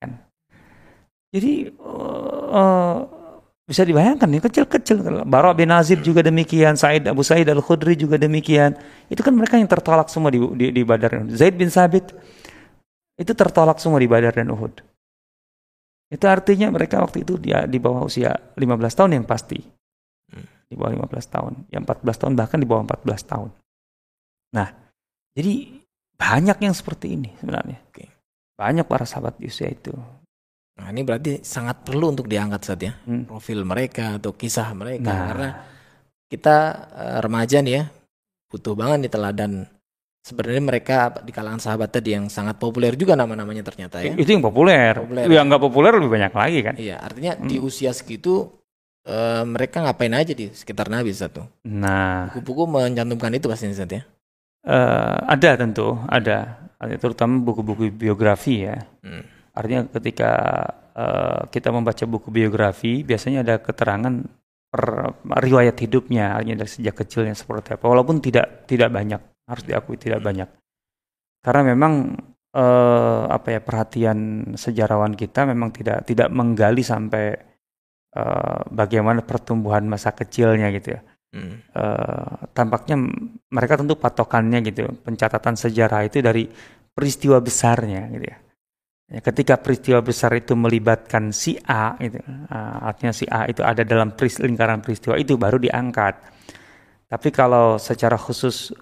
[0.00, 0.10] Kan?
[1.32, 2.96] Jadi uh, uh,
[3.66, 5.26] bisa dibayangkan ya kecil-kecil.
[5.26, 8.78] Bara bin Azib juga demikian, Said Abu Said Al Khudri juga demikian.
[9.10, 11.26] Itu kan mereka yang tertolak semua di, di, di Badar.
[11.34, 12.14] Zaid bin Sabit
[13.18, 14.84] itu tertolak semua di Badar dan Uhud.
[16.06, 18.62] Itu artinya mereka waktu itu dia di bawah usia 15
[18.94, 19.58] tahun yang pasti.
[20.66, 21.52] Di bawah 15 tahun.
[21.70, 23.50] Yang 14 tahun bahkan di bawah 14 tahun.
[24.54, 24.68] Nah,
[25.36, 25.52] jadi
[26.16, 27.78] banyak yang seperti ini sebenarnya.
[28.56, 29.92] Banyak para sahabat di usia itu.
[30.76, 33.32] Nah ini berarti sangat perlu untuk diangkat saat ya hmm.
[33.32, 35.26] profil mereka atau kisah mereka nah.
[35.32, 35.48] karena
[36.28, 36.56] kita
[36.92, 37.84] uh, remaja nih ya
[38.52, 39.52] butuh banget nih teladan
[40.20, 44.44] sebenarnya mereka di kalangan sahabat tadi yang sangat populer juga nama-namanya ternyata ya itu yang
[44.44, 47.48] populer, populer yang nggak populer lebih banyak lagi kan iya artinya hmm.
[47.48, 48.44] di usia segitu
[49.06, 52.28] uh, mereka ngapain aja di sekitar Nabi satu nah.
[52.34, 54.02] Buku-buku mencantumkan itu pasti saat ya?
[54.66, 56.68] Uh, ada tentu ada.
[56.76, 58.82] Terutama buku-buku biografi ya.
[59.00, 59.24] Hmm.
[59.56, 60.32] Artinya ketika
[60.92, 64.12] uh, kita membaca buku biografi, biasanya ada keterangan
[64.68, 67.86] per, riwayat hidupnya, artinya dari sejak kecilnya seperti apa.
[67.88, 70.50] Walaupun tidak tidak banyak, harus diakui tidak banyak.
[71.40, 71.92] Karena memang
[72.52, 74.18] uh, apa ya perhatian
[74.58, 77.55] sejarawan kita memang tidak tidak menggali sampai
[78.16, 81.00] uh, bagaimana pertumbuhan masa kecilnya gitu ya.
[81.36, 81.60] Hmm.
[81.76, 82.96] Uh, tampaknya
[83.52, 86.48] mereka tentu patokannya gitu, pencatatan sejarah itu dari
[86.96, 88.38] peristiwa besarnya gitu ya.
[89.06, 93.86] Ya, ketika peristiwa besar itu melibatkan si A, itu, uh, artinya si A itu ada
[93.86, 96.18] dalam peris, lingkaran peristiwa itu baru diangkat.
[97.06, 98.74] Tapi kalau secara khusus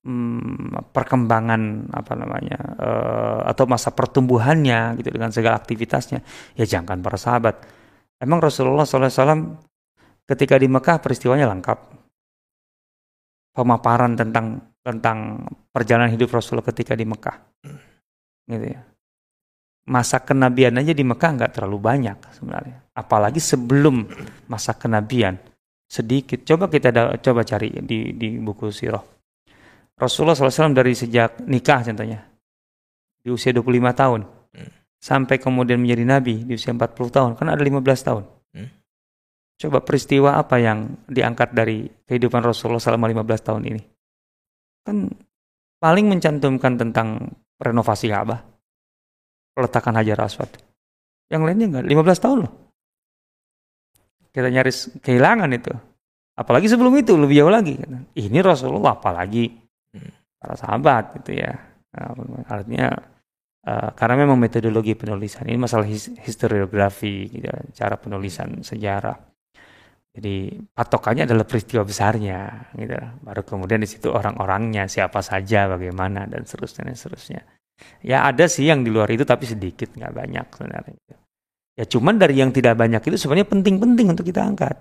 [0.00, 6.24] hmm, perkembangan apa namanya uh, atau masa pertumbuhannya gitu dengan segala aktivitasnya,
[6.56, 7.60] ya jangan para sahabat.
[8.16, 9.60] Emang Rasulullah SAW
[10.24, 11.78] ketika di Mekah peristiwanya lengkap.
[13.56, 17.36] Pemaparan tentang tentang perjalanan hidup Rasulullah ketika di Mekah,
[18.44, 18.84] gitu ya
[19.86, 22.78] masa kenabian aja di Mekah nggak terlalu banyak sebenarnya.
[22.92, 24.02] Apalagi sebelum
[24.50, 25.38] masa kenabian
[25.86, 26.42] sedikit.
[26.42, 29.02] Coba kita da, coba cari di di buku sirah.
[29.96, 32.20] Rasulullah SAW dari sejak nikah contohnya
[33.22, 34.20] di usia 25 tahun.
[35.06, 38.24] Sampai kemudian menjadi nabi di usia 40 tahun kan ada 15 tahun.
[38.58, 38.70] Hmm.
[39.54, 43.82] Coba peristiwa apa yang diangkat dari kehidupan Rasulullah selama 15 tahun ini?
[44.82, 45.06] Kan
[45.78, 47.30] paling mencantumkan tentang
[47.62, 48.42] renovasi Ka'bah
[49.54, 50.50] peletakan Hajar Aswad.
[51.30, 52.52] Yang lainnya enggak, 15 tahun loh.
[54.34, 55.72] Kita nyaris kehilangan itu.
[56.36, 57.80] Apalagi sebelum itu, lebih jauh lagi.
[58.12, 59.48] Ini Rasulullah, apalagi
[60.36, 61.56] para sahabat gitu ya.
[61.96, 62.12] Nah,
[62.44, 62.92] artinya
[63.66, 69.18] uh, karena memang metodologi penulisan ini masalah his historiografi, gitu, cara penulisan sejarah.
[70.16, 72.96] Jadi patokannya adalah peristiwa besarnya, gitu.
[73.20, 77.40] Baru kemudian di situ orang-orangnya, siapa saja, bagaimana dan seterusnya dan seterusnya.
[78.00, 81.16] Ya ada sih yang di luar itu tapi sedikit nggak banyak sebenarnya.
[81.76, 84.80] Ya cuman dari yang tidak banyak itu sebenarnya penting-penting untuk kita angkat.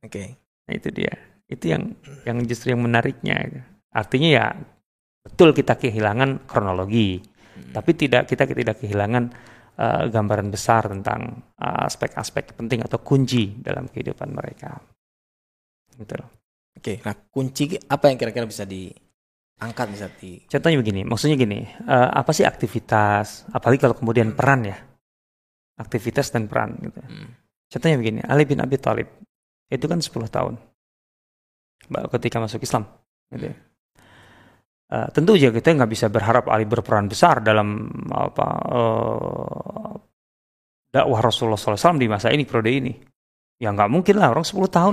[0.00, 0.08] Oke.
[0.08, 0.28] Okay.
[0.64, 1.12] Nah itu dia.
[1.44, 1.92] Itu yang
[2.24, 3.68] yang justru yang menariknya.
[3.92, 4.46] Artinya ya
[5.20, 7.20] betul kita kehilangan kronologi,
[7.54, 7.72] hmm.
[7.76, 9.24] tapi tidak kita tidak kehilangan
[9.78, 14.76] uh, gambaran besar tentang eh, aspek-aspek uh, penting atau kunci dalam kehidupan mereka.
[15.96, 16.14] Gitu
[16.72, 18.88] Oke, nah kunci apa yang kira-kira bisa di
[19.62, 24.38] angkat bisa di contohnya begini maksudnya gini uh, apa sih aktivitas apalagi kalau kemudian hmm.
[24.38, 24.74] peran ya
[25.78, 27.28] aktivitas dan peran gitu hmm.
[27.70, 29.06] contohnya begini Ali bin Abi Thalib
[29.70, 30.54] itu kan 10 tahun
[32.18, 32.90] ketika masuk Islam
[33.30, 33.56] gitu ya.
[34.92, 39.96] Uh, tentu aja kita nggak bisa berharap Ali berperan besar dalam apa uh,
[40.92, 42.92] dakwah Rasulullah SAW di masa ini periode ini.
[43.56, 44.92] Ya nggak mungkin lah orang 10 tahun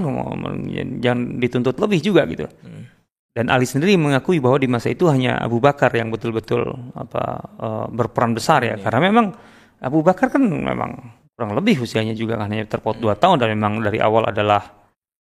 [1.03, 2.47] jangan dituntut lebih juga gitu.
[2.47, 2.87] Hmm.
[3.35, 6.63] Dan Ali sendiri mengakui bahwa di masa itu hanya Abu Bakar yang betul-betul
[6.95, 7.23] apa
[7.59, 8.87] uh, berperan besar ya, ya.
[8.87, 9.35] Karena memang
[9.83, 10.95] Abu Bakar kan memang
[11.35, 14.63] kurang lebih usianya juga kan hanya terpaut dua tahun dan memang dari awal adalah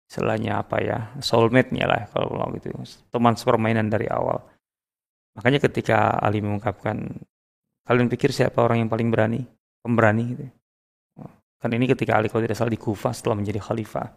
[0.09, 2.73] istilahnya apa ya soulmate-nya lah kalau gitu
[3.09, 4.58] teman sepermainan dari awal.
[5.39, 6.99] Makanya ketika Ali mengungkapkan
[7.87, 9.41] kalian pikir siapa orang yang paling berani,
[9.79, 10.43] pemberani gitu.
[11.59, 14.07] Kan ini ketika Ali kalau tidak salah di Kufah setelah menjadi khalifah.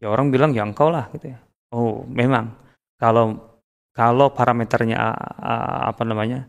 [0.00, 1.38] Ya orang bilang ya engkau lah gitu ya.
[1.72, 2.52] Oh memang
[3.00, 3.50] kalau
[3.96, 4.96] kalau parameternya
[5.88, 6.46] apa namanya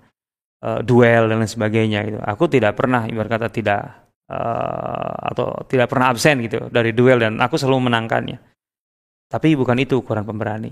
[0.62, 3.82] uh, duel dan lain sebagainya gitu aku tidak pernah ibarat kata tidak
[4.30, 8.38] uh, atau tidak pernah absen gitu dari duel dan aku selalu menangkannya
[9.28, 10.71] tapi bukan itu ukuran pemberani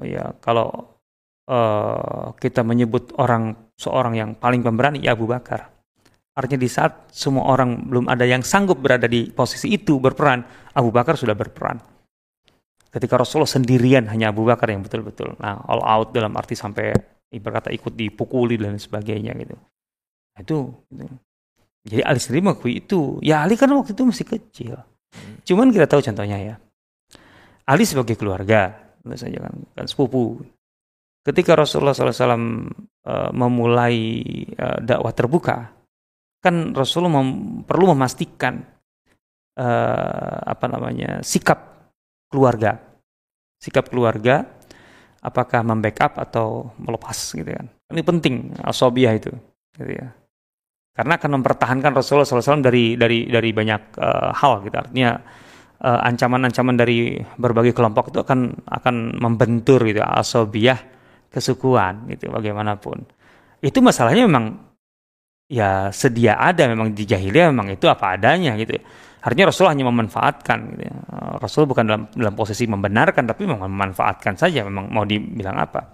[0.00, 0.93] oh ya kalau
[1.48, 5.70] uh, kita menyebut orang seorang yang paling pemberani ya Abu Bakar
[6.34, 10.42] artinya di saat semua orang belum ada yang sanggup berada di posisi itu berperan
[10.74, 11.78] Abu Bakar sudah berperan
[12.90, 16.90] ketika Rasulullah sendirian hanya Abu Bakar yang betul-betul nah all out dalam arti sampai
[17.30, 19.54] ibarat kata ikut dipukuli dan sebagainya gitu
[20.34, 20.58] nah, itu,
[20.90, 21.06] itu
[21.84, 23.20] Jadi Ali sendiri mengakui itu.
[23.20, 24.80] Ya Ali kan waktu itu masih kecil.
[25.12, 25.36] Hmm.
[25.44, 26.54] Cuman kita tahu contohnya ya.
[27.64, 30.40] Ali sebagai keluarga, tentu saja kan, kan sepupu.
[31.24, 32.36] Ketika Rasulullah SAW uh,
[33.08, 33.96] eh, memulai
[34.60, 35.72] uh, dakwah terbuka,
[36.44, 38.60] kan Rasulullah mem perlu memastikan
[39.56, 41.88] uh, apa namanya sikap
[42.28, 42.76] keluarga,
[43.56, 44.44] sikap keluarga,
[45.24, 47.72] apakah membackup atau melepas gitu kan.
[47.88, 49.32] Ini penting asobiah itu,
[49.80, 50.12] gitu ya.
[50.94, 54.76] Karena akan mempertahankan Rasulullah SAW dari dari dari banyak uh, hal gitu.
[54.78, 55.18] Artinya
[55.84, 56.98] ancaman eh, ancaman-ancaman dari
[57.36, 60.78] berbagai kelompok itu akan akan membentur gitu asobiah
[61.34, 63.02] kesukuan gitu bagaimanapun
[63.58, 64.54] itu masalahnya memang
[65.50, 68.78] ya sedia ada memang di jahiliyah memang itu apa adanya gitu
[69.24, 70.96] artinya Rasul hanya memanfaatkan gitu ya.
[71.42, 75.90] Rasul bukan dalam dalam posisi membenarkan tapi memang memanfaatkan saja memang mau dibilang apa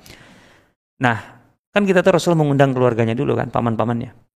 [1.00, 1.16] nah
[1.72, 4.30] kan kita tuh Rasul mengundang keluarganya dulu kan paman-pamannya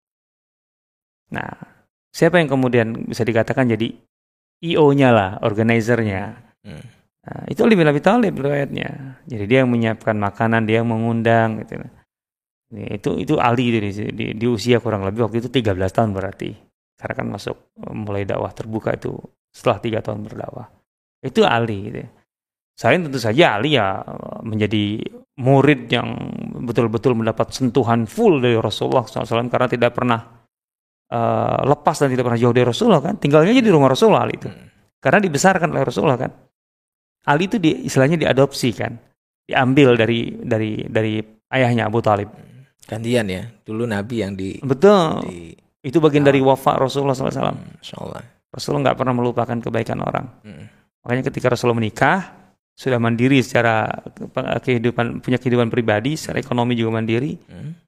[1.35, 1.51] Nah,
[2.15, 3.91] siapa yang kemudian bisa dikatakan jadi
[4.63, 6.39] IO-nya lah, organizernya?
[6.63, 6.85] Hmm.
[7.25, 9.21] Nah, itu lebih lebih Talib riwayatnya.
[9.25, 11.81] Jadi dia yang menyiapkan makanan, dia yang mengundang gitu.
[12.75, 16.51] Itu itu Ali di, di, di usia kurang lebih waktu itu 13 tahun berarti.
[17.01, 17.57] Karena kan masuk
[17.97, 19.17] mulai dakwah terbuka itu
[19.49, 20.69] setelah tiga tahun berdakwah.
[21.25, 22.05] Itu Ali gitu.
[22.75, 24.03] Selain tentu saja Ali ya
[24.43, 25.01] menjadi
[25.39, 26.15] murid yang
[26.67, 30.21] betul-betul mendapat sentuhan full dari Rasulullah SAW karena tidak pernah
[31.11, 34.39] uh, lepas dan tidak pernah jauh dari Rasulullah kan tinggalnya aja di rumah Rasulullah Ali
[34.39, 34.99] itu hmm.
[35.03, 36.31] karena dibesarkan oleh Rasulullah kan
[37.25, 38.93] Ali itu di, istilahnya diadopsi kan
[39.45, 41.21] diambil dari dari dari
[41.53, 42.29] ayahnya Abu Talib
[42.85, 45.53] gantian ya dulu Nabi yang di betul di,
[45.85, 46.29] itu bagian oh.
[46.29, 47.85] dari wafa Rasulullah SAW hmm,
[48.53, 50.65] Rasulullah nggak pernah melupakan kebaikan orang hmm.
[51.05, 53.87] makanya ketika Rasulullah menikah sudah mandiri secara
[54.59, 57.85] kehidupan punya kehidupan pribadi secara ekonomi juga mandiri hmm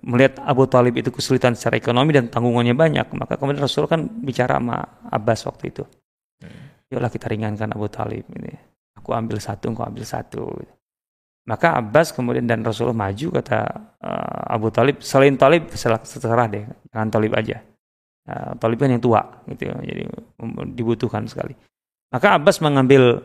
[0.00, 4.56] melihat Abu Talib itu kesulitan secara ekonomi dan tanggungannya banyak, maka kemudian Rasul kan bicara
[4.56, 4.80] sama
[5.12, 5.84] Abbas waktu itu.
[6.40, 6.88] Hmm.
[6.88, 8.52] Yuklah kita ringankan Abu Talib ini.
[9.00, 10.44] Aku ambil satu, engkau ambil satu.
[11.48, 13.60] Maka Abbas kemudian dan Rasulullah maju kata
[14.04, 17.64] uh, Abu Talib, selain Talib seterah deh, jangan Talib aja.
[18.28, 20.04] Uh, Talib kan yang tua gitu jadi
[20.76, 21.56] dibutuhkan sekali.
[22.12, 23.24] Maka Abbas mengambil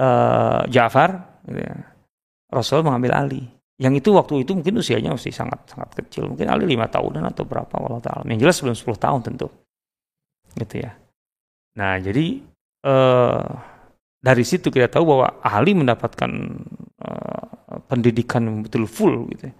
[0.00, 1.76] uh, Ja'far, gitu ya.
[2.48, 6.70] Rasul mengambil Ali yang itu waktu itu mungkin usianya masih sangat sangat kecil mungkin Ali
[6.70, 9.50] lima tahunan atau berapa walau taala yang jelas sebelum 10 tahun tentu
[10.54, 10.94] gitu ya
[11.74, 12.38] nah jadi
[12.86, 13.46] eh,
[14.24, 16.30] dari situ kita tahu bahwa Ali mendapatkan
[17.04, 17.44] eh,
[17.84, 19.54] pendidikan betul full gitu ya.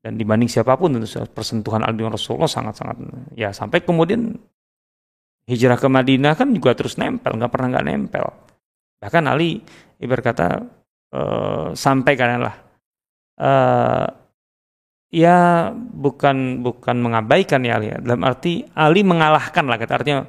[0.00, 2.96] dan dibanding siapa pun tentu persentuhan Ali dengan Rasulullah sangat sangat
[3.36, 4.32] ya sampai kemudian
[5.44, 8.24] hijrah ke Madinah kan juga terus nempel nggak pernah nggak nempel
[8.96, 9.60] bahkan Ali
[10.00, 10.48] ibarat kata
[11.12, 12.56] eh, sampai lah
[13.40, 14.06] uh,
[15.12, 17.92] ya bukan bukan mengabaikan ya Ali.
[17.92, 17.98] Ya.
[18.00, 20.20] Dalam arti Ali mengalahkan lah kata artinya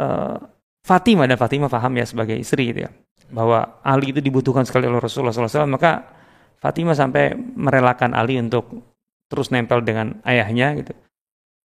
[0.00, 0.36] uh,
[0.84, 2.90] Fatimah dan Fatimah paham ya sebagai istri gitu ya
[3.32, 6.04] bahwa Ali itu dibutuhkan sekali oleh Rasulullah SAW maka
[6.60, 8.68] Fatimah sampai merelakan Ali untuk
[9.32, 10.92] terus nempel dengan ayahnya gitu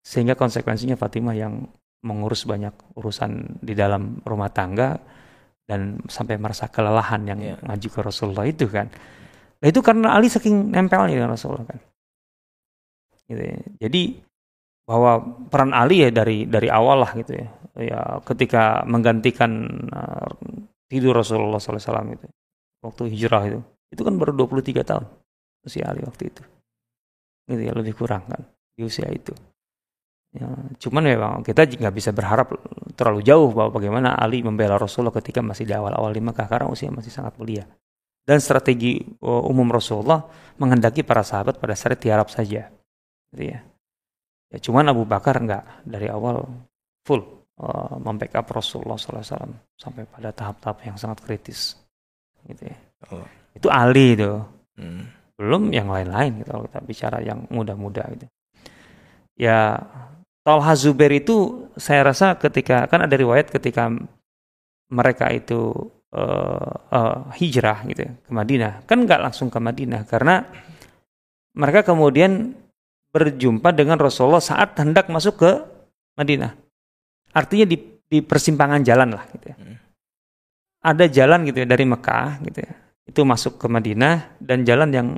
[0.06, 1.66] sehingga konsekuensinya Fatimah yang
[2.06, 4.94] mengurus banyak urusan di dalam rumah tangga
[5.66, 7.58] dan sampai merasa kelelahan yang yeah.
[7.66, 8.86] maju ke Rasulullah itu kan
[9.58, 11.78] Nah itu karena Ali saking nempelnya dengan Rasulullah kan.
[13.26, 13.58] Gitu ya.
[13.86, 14.02] Jadi
[14.88, 15.20] bahwa
[15.52, 17.48] peran Ali ya dari dari awal lah gitu ya.
[17.78, 20.32] Ya ketika menggantikan uh,
[20.88, 22.26] tidur Rasulullah SAW itu
[22.80, 23.60] waktu hijrah itu
[23.92, 25.04] itu kan baru 23 tahun
[25.68, 26.42] usia Ali waktu itu.
[27.52, 28.42] Gitu ya lebih kurang kan
[28.74, 29.36] di usia itu.
[30.28, 30.44] Ya,
[30.76, 32.52] cuman memang kita nggak bisa berharap
[32.92, 36.92] terlalu jauh bahwa bagaimana Ali membela Rasulullah ketika masih di awal-awal di Mekah karena usia
[36.92, 37.64] masih sangat belia
[38.28, 40.28] dan strategi uh, umum Rasulullah
[40.60, 42.68] menghendaki para sahabat pada saat tiarap saja.
[43.32, 43.64] Gitu ya.
[44.52, 44.58] Ya.
[44.60, 46.44] Cuman Abu Bakar enggak dari awal
[47.04, 47.22] full
[47.60, 51.76] uh, membackup Rasulullah SAW sampai pada tahap-tahap yang sangat kritis.
[52.44, 52.76] Gitu ya.
[53.12, 53.24] Oh.
[53.54, 54.38] Itu Ali itu.
[54.78, 55.08] Hmm.
[55.38, 58.26] Belum yang lain-lain gitu kalau kita bicara yang muda-muda gitu.
[59.38, 59.78] Ya
[60.42, 63.92] Talha Zubair itu saya rasa ketika kan ada riwayat ketika
[64.88, 70.48] mereka itu uh, uh, hijrah gitu ya, ke Madinah kan nggak langsung ke Madinah karena
[71.52, 72.56] mereka kemudian
[73.12, 75.50] berjumpa dengan Rasulullah saat hendak masuk ke
[76.18, 76.52] Madinah
[77.32, 77.76] artinya di,
[78.08, 79.56] di persimpangan jalan lah gitu ya.
[79.56, 79.76] Hmm.
[80.84, 82.72] ada jalan gitu ya dari Mekah gitu ya
[83.08, 85.08] itu masuk ke Madinah dan jalan yang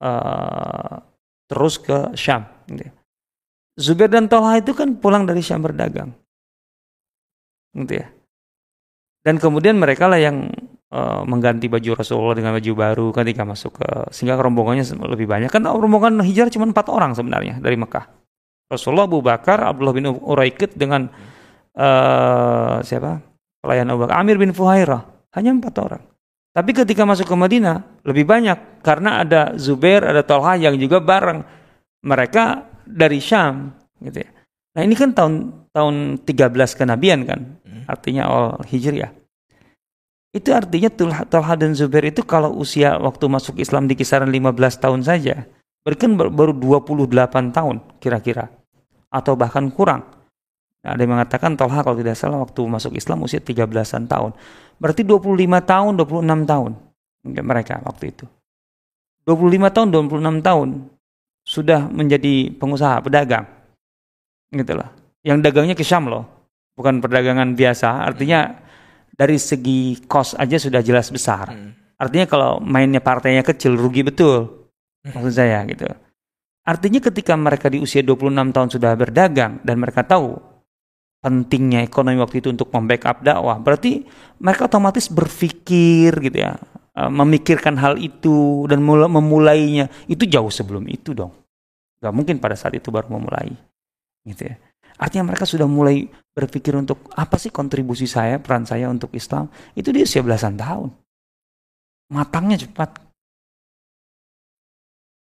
[0.00, 0.96] uh,
[1.46, 2.92] terus ke Syam gitu ya.
[3.76, 6.16] Zubair dan Tolha itu kan pulang dari Syam berdagang
[7.76, 8.08] gitu ya
[9.20, 10.48] dan kemudian mereka lah yang
[10.92, 15.64] uh, mengganti baju Rasulullah dengan baju baru ketika masuk ke sehingga rombongannya lebih banyak kan
[15.64, 18.26] rombongan hijrah cuma empat orang sebenarnya dari Mekah
[18.66, 21.06] Rasulullah Abu Bakar, Abdullah bin Uraikid dengan
[21.78, 23.22] uh, siapa?
[23.62, 25.30] Pelayan Abu Bakar, Amir bin Fuhairah.
[25.38, 26.02] Hanya empat orang.
[26.50, 31.44] Tapi ketika masuk ke Madinah lebih banyak karena ada Zubair, ada Tolha yang juga bareng
[32.02, 34.30] mereka dari Syam, gitu ya.
[34.72, 37.84] Nah ini kan tahun tahun 13 kenabian kan, hmm.
[37.84, 39.12] artinya awal hijriah.
[40.36, 40.92] Itu artinya
[41.24, 44.52] Tolha dan Zubair itu kalau usia waktu masuk Islam di kisaran 15
[44.84, 45.48] tahun saja,
[45.80, 48.52] berarti kan baru 28 tahun kira-kira,
[49.08, 50.04] atau bahkan kurang.
[50.84, 54.36] Ada yang mengatakan Tolha kalau tidak salah waktu masuk Islam usia 13-an tahun.
[54.76, 55.24] Berarti 25
[55.64, 56.70] tahun, 26 tahun
[57.40, 58.28] mereka waktu itu.
[59.24, 60.68] 25 tahun, 26 tahun
[61.48, 63.48] sudah menjadi pengusaha, pedagang.
[64.52, 64.92] Gitu loh.
[65.24, 66.28] Yang dagangnya ke Syam loh.
[66.76, 68.65] Bukan perdagangan biasa, artinya
[69.16, 71.50] dari segi kos aja sudah jelas besar.
[71.50, 71.72] Hmm.
[71.96, 74.68] Artinya kalau mainnya partainya kecil rugi betul.
[75.02, 75.88] Maksud saya gitu.
[76.66, 80.36] Artinya ketika mereka di usia 26 tahun sudah berdagang dan mereka tahu
[81.22, 83.56] pentingnya ekonomi waktu itu untuk membackup dakwah.
[83.62, 84.04] Berarti
[84.42, 86.58] mereka otomatis berpikir gitu ya,
[86.92, 91.32] e, memikirkan hal itu dan memulainya itu jauh sebelum itu dong.
[92.02, 93.54] Gak mungkin pada saat itu baru memulai,
[94.26, 94.54] gitu ya.
[94.96, 99.48] Artinya mereka sudah mulai berpikir untuk apa sih kontribusi saya, peran saya untuk Islam.
[99.76, 100.88] Itu dia usia belasan tahun.
[102.12, 102.96] Matangnya cepat.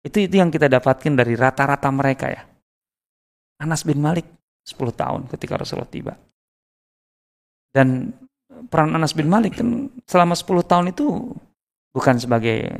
[0.02, 2.42] Itu itu yang kita dapatkan dari rata-rata mereka ya.
[3.62, 4.26] Anas bin Malik
[4.66, 6.14] 10 tahun ketika Rasulullah tiba.
[7.72, 8.11] Dan
[8.68, 11.06] peran Anas bin Malik kan selama 10 tahun itu
[11.94, 12.72] bukan sebagai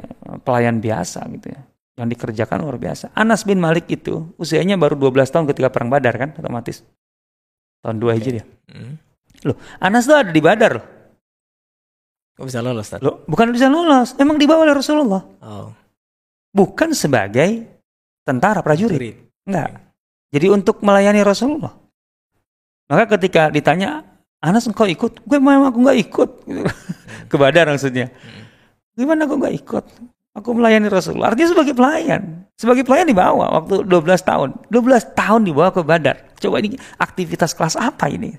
[0.43, 1.63] pelayan biasa gitu ya.
[1.93, 3.13] Yang dikerjakan luar biasa.
[3.13, 6.81] Anas bin Malik itu usianya baru 12 tahun ketika perang Badar kan otomatis.
[7.85, 8.47] Tahun 2 Hijriah.
[8.47, 8.73] Ya.
[8.73, 8.97] Hmm.
[9.45, 10.87] Loh, Anas tuh ada di Badar loh.
[12.33, 13.05] Kok bisa lolos tadi?
[13.05, 15.21] Loh, bukan bisa lolos, memang dibawa oleh Rasulullah.
[15.45, 15.69] Oh.
[16.53, 17.69] Bukan sebagai
[18.25, 19.21] tentara prajurit.
[19.45, 19.93] Enggak.
[20.33, 21.77] Jadi untuk melayani Rasulullah.
[22.89, 24.01] Maka ketika ditanya,
[24.41, 25.23] Anas engkau ikut?
[25.29, 26.31] Gue memang aku nggak ikut.
[27.31, 28.09] Ke Badar maksudnya.
[28.97, 29.85] Gimana aku nggak ikut?
[30.33, 31.33] Aku melayani Rasulullah.
[31.33, 32.49] Artinya sebagai pelayan.
[32.57, 34.49] Sebagai pelayan dibawa waktu 12 tahun.
[34.73, 36.17] 12 tahun dibawa ke Badar.
[36.41, 38.33] Coba ini aktivitas kelas apa ini?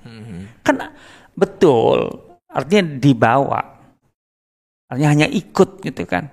[0.66, 0.82] Kan
[1.38, 2.10] betul.
[2.50, 3.60] Artinya dibawa.
[4.90, 6.26] Artinya hanya ikut gitu kan.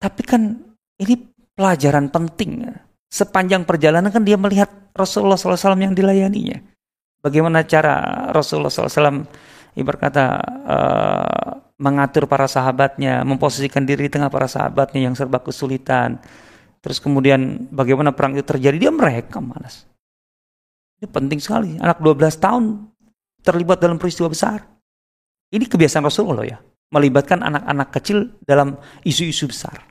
[0.00, 0.56] Tapi kan
[0.96, 1.14] ini
[1.52, 2.72] pelajaran penting.
[3.12, 6.56] Sepanjang perjalanan kan dia melihat Rasulullah SAW yang dilayaninya.
[7.20, 9.28] Bagaimana cara Rasulullah SAW
[9.76, 10.24] ibarat kata
[10.66, 11.50] uh,
[11.82, 16.22] mengatur para sahabatnya, memposisikan diri di tengah para sahabatnya yang serba kesulitan.
[16.78, 19.82] Terus kemudian bagaimana perang itu terjadi, dia mereka malas.
[21.02, 21.74] Ini penting sekali.
[21.82, 22.64] Anak 12 tahun
[23.42, 24.62] terlibat dalam peristiwa besar.
[25.50, 26.58] Ini kebiasaan Rasulullah ya,
[26.94, 29.82] melibatkan anak-anak kecil dalam isu-isu besar.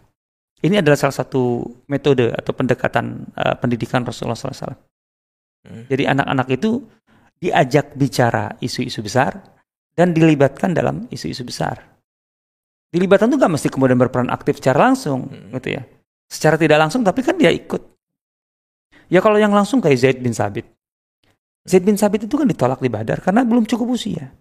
[0.63, 4.71] Ini adalah salah satu metode atau pendekatan uh, pendidikan Rasulullah SAW.
[5.67, 5.85] Hmm.
[5.91, 6.81] Jadi anak-anak itu
[7.41, 9.41] diajak bicara isu-isu besar
[10.01, 11.77] dan dilibatkan dalam isu-isu besar.
[12.89, 15.53] Dilibatkan itu gak mesti kemudian berperan aktif secara langsung, hmm.
[15.61, 15.85] gitu ya.
[16.25, 17.85] Secara tidak langsung, tapi kan dia ikut.
[19.13, 20.65] Ya kalau yang langsung kayak Zaid bin Sabit.
[21.69, 24.33] Zaid bin Sabit itu kan ditolak di Badar karena belum cukup usia.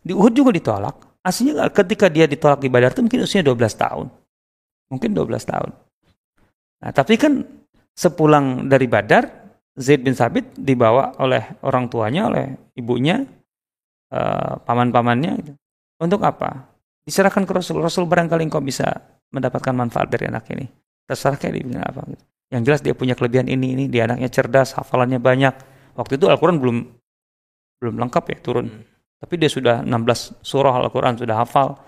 [0.00, 1.20] Di Uhud juga ditolak.
[1.20, 4.06] Aslinya ketika dia ditolak di Badar itu mungkin usianya 12 tahun.
[4.88, 5.70] Mungkin 12 tahun.
[6.82, 7.44] Nah, tapi kan
[7.92, 9.28] sepulang dari Badar,
[9.76, 13.22] Zaid bin Sabit dibawa oleh orang tuanya, oleh ibunya,
[14.12, 15.32] uh, paman-pamannya.
[15.40, 15.52] Gitu.
[15.98, 16.68] Untuk apa?
[17.02, 17.80] Diserahkan ke Rasul.
[17.80, 18.92] Rasul barangkali engkau bisa
[19.32, 20.68] mendapatkan manfaat dari anak ini.
[21.08, 22.04] Terserah kayak dia bilang apa.
[22.06, 22.24] Gitu.
[22.52, 23.84] Yang jelas dia punya kelebihan ini, ini.
[23.88, 25.54] Dia anaknya cerdas, hafalannya banyak.
[25.96, 26.76] Waktu itu Al-Quran belum
[27.80, 28.68] belum lengkap ya turun.
[28.68, 28.84] Hmm.
[29.22, 31.80] Tapi dia sudah 16 surah Al-Quran, sudah hafal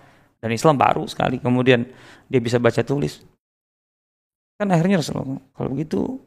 [0.44, 1.88] dan Islam baru sekali kemudian
[2.28, 3.24] dia bisa baca tulis
[4.60, 6.20] kan akhirnya Rasulullah kalau begitu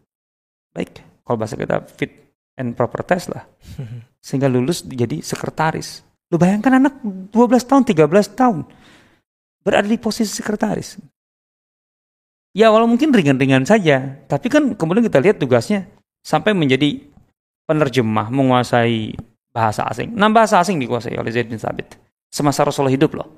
[0.73, 2.26] baik kalau bahasa kita fit
[2.57, 3.45] and proper test lah.
[4.25, 6.03] Sehingga lulus jadi sekretaris.
[6.27, 6.99] Lu bayangkan anak
[7.31, 7.31] 12
[7.63, 8.67] tahun 13 tahun
[9.63, 10.99] berada di posisi sekretaris.
[12.57, 15.87] Ya walau mungkin ringan-ringan saja tapi kan kemudian kita lihat tugasnya
[16.25, 17.05] sampai menjadi
[17.69, 19.15] penerjemah menguasai
[19.53, 20.17] bahasa asing.
[20.17, 21.95] Enam bahasa asing dikuasai oleh Zaid bin Sabit
[22.27, 23.29] semasa Rasulullah hidup loh.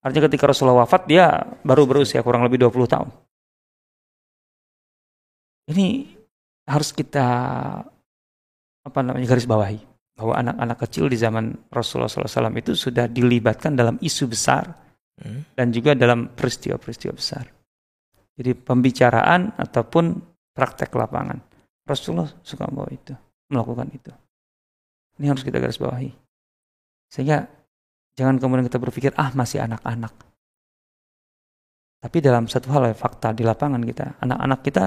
[0.00, 3.08] Artinya ketika Rasulullah wafat dia baru berusia kurang lebih 20 tahun.
[5.70, 5.86] Ini
[6.66, 7.26] harus kita
[8.90, 9.78] apa namanya garis bawahi
[10.18, 14.68] bahwa anak-anak kecil di zaman Rasulullah SAW itu sudah dilibatkan dalam isu besar
[15.22, 15.56] hmm.
[15.56, 17.48] dan juga dalam peristiwa-peristiwa besar.
[18.36, 20.18] Jadi pembicaraan ataupun
[20.52, 21.38] praktek lapangan.
[21.86, 23.14] Rasulullah suka membawa itu,
[23.48, 24.12] melakukan itu.
[25.22, 26.12] Ini harus kita garis bawahi.
[27.10, 27.48] Sehingga
[28.20, 30.12] Jangan kemudian kita berpikir, ah masih anak-anak.
[32.04, 34.84] Tapi dalam satu hal ya, fakta di lapangan kita, anak-anak kita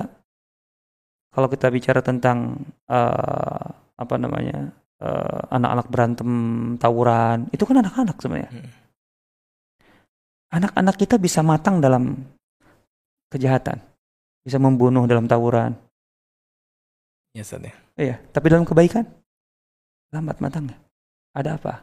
[1.33, 2.61] kalau kita bicara tentang
[2.93, 3.69] uh,
[3.99, 4.73] apa namanya
[5.03, 6.31] anak anak-anak berantem
[6.79, 7.49] tawuran.
[7.51, 8.51] Itu kan anak-anak sebenarnya.
[8.53, 8.71] Hmm.
[10.53, 12.13] anak-anak kita bisa matang dalam
[13.33, 13.81] kejahatan.
[14.45, 15.73] Bisa membunuh dalam tawuran.
[17.33, 17.73] Ya ya.
[17.97, 19.03] Iya tapi dalam kebaikan?
[20.13, 20.77] Lambat matangnya.
[21.33, 21.81] Ada apa?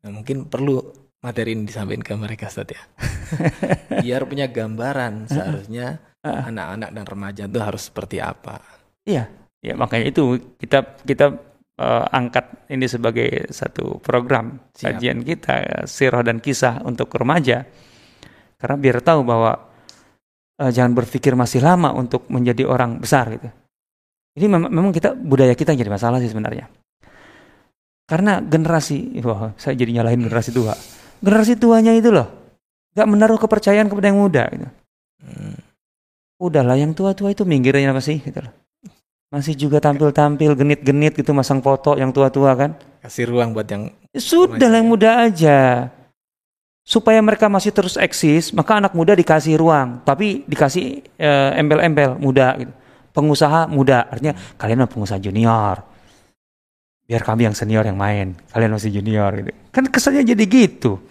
[0.00, 0.80] Nah, mungkin perlu
[1.20, 2.82] materi ini disampaikan ke mereka Ustaz ya.
[4.04, 8.62] Biar punya gambaran seharusnya anak-anak dan remaja itu harus seperti apa.
[9.02, 9.28] Iya,
[9.66, 11.34] ya makanya itu kita kita
[11.82, 14.94] uh, angkat ini sebagai satu program Siap.
[14.96, 17.66] kajian kita sirah dan kisah untuk remaja.
[18.56, 19.52] Karena biar tahu bahwa
[20.62, 23.50] uh, jangan berpikir masih lama untuk menjadi orang besar gitu.
[24.36, 26.68] Ini memang, memang kita budaya kita jadi masalah sih sebenarnya.
[28.06, 30.76] Karena generasi, wah saya jadi nyalahin generasi tua.
[31.18, 32.28] Generasi tuanya itu loh,
[32.94, 34.68] gak menaruh kepercayaan kepada yang muda gitu.
[35.24, 35.66] Hmm
[36.36, 38.52] udahlah yang tua-tua itu minggirnya apa sih gitu loh.
[39.26, 42.70] Masih juga tampil-tampil genit-genit gitu masang foto yang tua-tua kan.
[43.02, 45.90] Kasih ruang buat yang ya sudah yang muda aja.
[46.86, 52.54] Supaya mereka masih terus eksis, maka anak muda dikasih ruang, tapi dikasih uh, embel-embel muda
[52.62, 52.70] gitu.
[53.10, 54.54] Pengusaha muda, artinya hmm.
[54.54, 55.82] kalian pengusaha junior.
[57.10, 59.50] Biar kami yang senior yang main, kalian masih junior gitu.
[59.74, 61.02] Kan kesannya jadi gitu.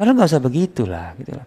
[0.00, 1.44] Padahal nggak usah begitulah gitu lah.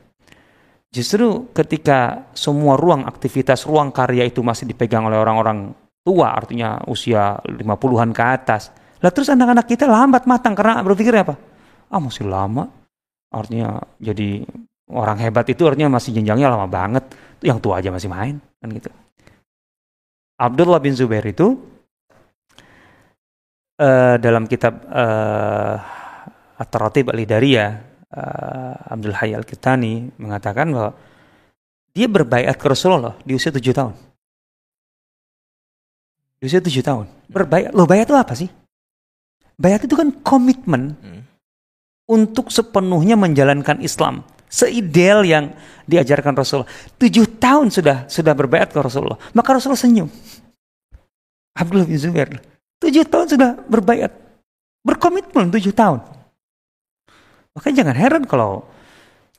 [0.87, 7.35] Justru ketika semua ruang aktivitas, ruang karya itu masih dipegang oleh orang-orang tua, artinya usia
[7.43, 8.71] 50-an ke atas.
[9.03, 11.35] Lah terus anak-anak kita lambat matang karena berpikir apa?
[11.91, 12.71] Ah masih lama.
[13.27, 14.47] Artinya jadi
[14.87, 17.03] orang hebat itu artinya masih jenjangnya lama banget.
[17.43, 18.89] Yang tua aja masih main kan gitu.
[20.37, 21.57] Abdullah bin Zubair itu
[23.81, 25.75] uh, dalam kitab uh,
[26.57, 27.69] At-Taratib Al-Hidariyah
[28.13, 30.91] uh, Abdul Hayy Al-Kitani mengatakan bahwa
[31.91, 33.93] dia berbaiat ke Rasulullah di usia tujuh tahun.
[36.37, 37.09] Di usia tujuh tahun.
[37.25, 37.73] Berbaiat.
[37.73, 38.49] Loh bayat itu apa sih?
[39.57, 41.21] Bayat itu kan komitmen hmm.
[42.05, 44.21] untuk sepenuhnya menjalankan Islam.
[44.47, 45.51] Seideal yang
[45.89, 46.69] diajarkan Rasulullah.
[46.95, 49.17] Tujuh tahun sudah sudah berbaiat ke Rasulullah.
[49.33, 50.07] Maka Rasulullah senyum.
[51.57, 52.37] Abdullah bin Zubair.
[52.77, 54.13] Tujuh tahun sudah berbaiat.
[54.85, 56.16] Berkomitmen tujuh tahun.
[57.57, 58.69] Makanya jangan heran kalau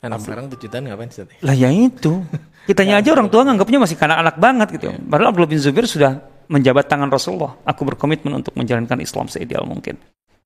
[0.03, 1.23] anak sekarang tujuh tahun ngapain sih?
[1.39, 2.23] Lah ya itu.
[2.67, 4.91] Kitanya aja orang tua nganggapnya masih kanak-anak banget gitu.
[4.91, 4.99] Yeah.
[5.07, 6.19] Padahal Abdullah bin Zubair sudah
[6.51, 7.55] menjabat tangan Rasulullah.
[7.63, 9.95] Aku berkomitmen untuk menjalankan Islam seideal mungkin.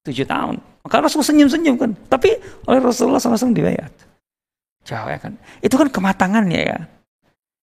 [0.05, 0.61] Tujuh tahun.
[0.86, 1.91] Maka Rasulullah senyum-senyum kan.
[2.07, 2.30] Tapi
[2.69, 3.89] oleh Rasulullah sama-sama dibayar.
[4.86, 5.34] Jauh ya kan.
[5.63, 6.80] Itu kan kematangannya ya.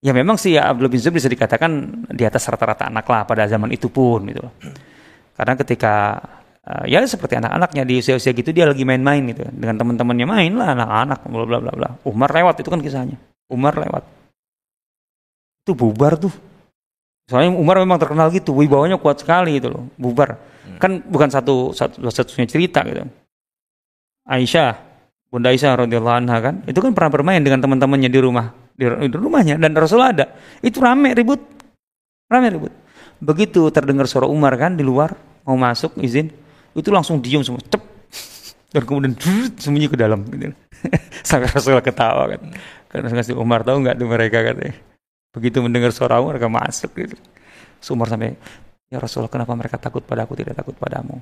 [0.01, 1.71] Ya memang sih ya Abdullah bin Zubair bisa dikatakan
[2.11, 4.45] di atas rata-rata anak lah pada zaman itu pun gitu.
[5.37, 6.21] Karena ketika
[6.71, 9.43] uh, ya seperti anak-anaknya di usia-usia gitu dia lagi main-main gitu.
[9.51, 11.89] Dengan teman-temannya main lah anak-anak bla bla bla bla.
[12.07, 13.19] Umar lewat itu kan kisahnya.
[13.51, 14.07] Umar lewat.
[15.67, 16.33] Itu bubar tuh.
[17.27, 20.39] Soalnya Umar memang terkenal gitu wibawanya kuat sekali gitu loh bubar.
[20.61, 20.77] Hmm.
[20.77, 23.03] kan bukan satu satu satunya cerita gitu.
[24.29, 24.77] Aisyah
[25.31, 29.17] Bunda Aisyah radhiyallahu anha kan itu kan pernah bermain dengan teman-temannya di rumah di, di
[29.17, 30.37] rumahnya dan Rasul ada.
[30.61, 31.41] Itu rame ribut.
[32.29, 32.73] Rame ribut.
[33.21, 35.13] Begitu terdengar suara Umar kan di luar
[35.45, 36.33] mau masuk izin
[36.75, 37.83] itu langsung diem semua cep.
[38.71, 39.15] Dan kemudian
[39.59, 40.55] sembunyi ke dalam gitu.
[41.29, 42.43] sampai Rasulullah ketawa kan.
[42.87, 44.39] Karena ngasih Umar tahu nggak tuh mereka?
[44.47, 44.75] katanya.
[45.35, 47.19] Begitu mendengar suara Umar mereka masuk gitu.
[47.83, 48.39] So, Umar sampai
[48.91, 51.19] ya Rasulullah kenapa mereka takut pada aku tidak takut padamu?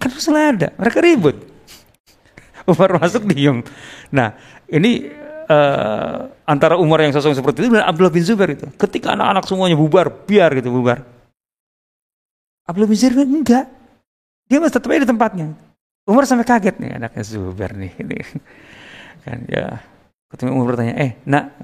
[0.00, 1.36] Kan Rasulullah ada mereka ribut.
[2.72, 3.64] Umar masuk diem.
[4.12, 4.36] Nah
[4.68, 5.08] ini
[5.48, 8.68] uh, antara Umar yang sosok seperti itu dan Abdullah bin Zubair itu.
[8.76, 11.04] Ketika anak-anak semuanya bubar biar gitu bubar.
[12.64, 13.79] Abdullah bin Zubair enggak
[14.50, 15.54] dia masih tetap di tempatnya.
[16.10, 17.94] Umar sampai kaget nih anaknya Zubair nih.
[18.02, 18.18] Ini.
[19.22, 19.78] Kan ya.
[20.26, 21.54] Ketemu Umar bertanya, eh nak,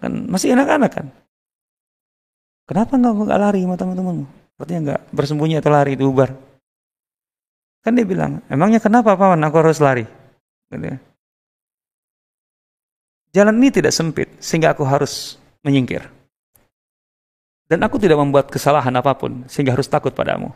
[0.00, 1.06] kan masih anak-anak kan?
[2.64, 4.26] Kenapa nggak nggak lari sama teman-temanmu?
[4.56, 6.32] Artinya nggak bersembunyi atau lari itu Umar?
[7.84, 10.08] Kan dia bilang, emangnya kenapa paman aku harus lari?
[10.72, 10.96] Gitu ya.
[13.36, 16.08] Jalan ini tidak sempit sehingga aku harus menyingkir.
[17.68, 20.52] Dan aku tidak membuat kesalahan apa pun sehingga harus takut padamu.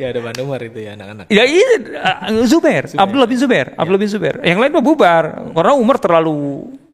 [0.00, 1.26] Ya ada Bang Umar itu ya anak-anak.
[1.28, 1.68] Ya iya
[2.48, 3.02] Zubair, Zubair.
[3.02, 3.76] Abdullah bin Zubair, ya.
[3.80, 4.36] Abdullah bin Zubair.
[4.42, 6.36] Yang lain mah bubar karena Umar terlalu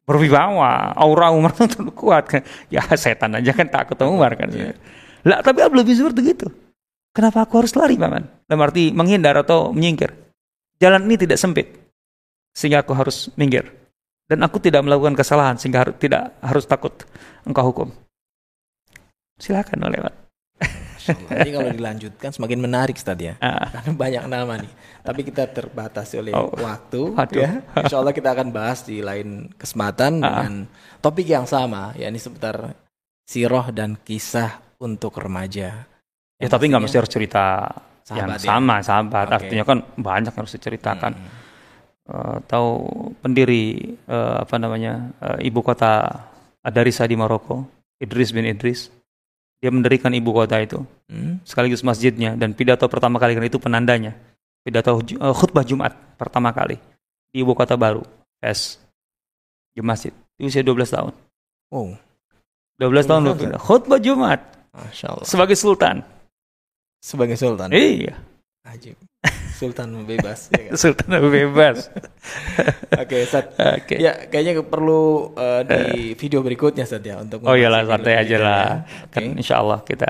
[0.03, 2.41] berwibawa, aura Umar terlalu kuat kan.
[2.67, 4.51] Ya setan aja kan takut sama Umar kan.
[4.51, 4.75] Ya.
[5.23, 6.47] Lah tapi Abdullah bin Zubair begitu.
[7.13, 8.25] Kenapa aku harus lari, Paman?
[8.49, 10.09] Dalam arti menghindar atau menyingkir.
[10.81, 11.69] Jalan ini tidak sempit.
[12.57, 13.69] Sehingga aku harus minggir.
[14.25, 17.05] Dan aku tidak melakukan kesalahan sehingga harus, tidak harus takut
[17.45, 17.87] engkau hukum.
[19.37, 20.13] Silakan lewat.
[21.07, 23.35] Jadi kalau dilanjutkan semakin menarik Ustaz ya.
[23.43, 23.67] Ah.
[23.69, 24.73] Karena banyak nama nih.
[25.03, 26.51] Tapi kita terbatas oleh oh.
[26.55, 27.41] waktu Aduh.
[27.43, 27.51] ya.
[27.79, 30.25] Insya Allah kita akan bahas di lain kesempatan ah.
[30.25, 30.53] dengan
[31.03, 32.75] topik yang sama, yakni seputar
[33.27, 35.87] siroh dan kisah untuk remaja.
[36.39, 37.71] Ya tapi nggak mesti harus cerita
[38.03, 38.49] sahabat yang ya?
[38.51, 39.25] sama sahabat.
[39.31, 39.37] Okay.
[39.39, 41.13] Artinya kan banyak harus diceritakan.
[41.15, 41.41] Hmm.
[42.03, 42.83] Uh, tahu
[43.23, 46.03] pendiri uh, apa namanya uh, ibu kota
[46.59, 47.63] Adarisa di Maroko,
[47.95, 48.91] Idris bin Idris
[49.63, 50.83] dia mendirikan ibu kota itu.
[51.07, 51.39] Hmm.
[51.47, 52.35] sekaligus masjidnya.
[52.35, 54.11] Dan pidato pertama kali kan itu penandanya.
[54.59, 56.75] Pidato uh, khutbah Jumat pertama kali
[57.31, 58.03] di ibu kota baru
[58.43, 58.75] es
[59.71, 60.11] di masjid.
[60.35, 61.13] Di usia 12 tahun.
[61.71, 61.95] Oh
[62.75, 64.43] 12 tahun loh khutbah Jumat.
[64.75, 65.23] Masya Allah.
[65.23, 66.03] sebagai sultan.
[66.99, 67.71] Sebagai sultan?
[67.71, 68.32] Iya
[68.63, 68.95] Ajib.
[69.59, 70.47] Sultan bebas.
[70.55, 70.73] ya kan?
[70.79, 71.91] Sultan bebas.
[73.03, 73.51] Oke, okay, Sat.
[73.59, 73.99] Okay.
[73.99, 78.87] Ya, kayaknya perlu uh, di video berikutnya Sat ya untuk Oh iyalah santai aja lah.
[78.87, 79.11] Ya.
[79.11, 80.07] Kan insya Allah kita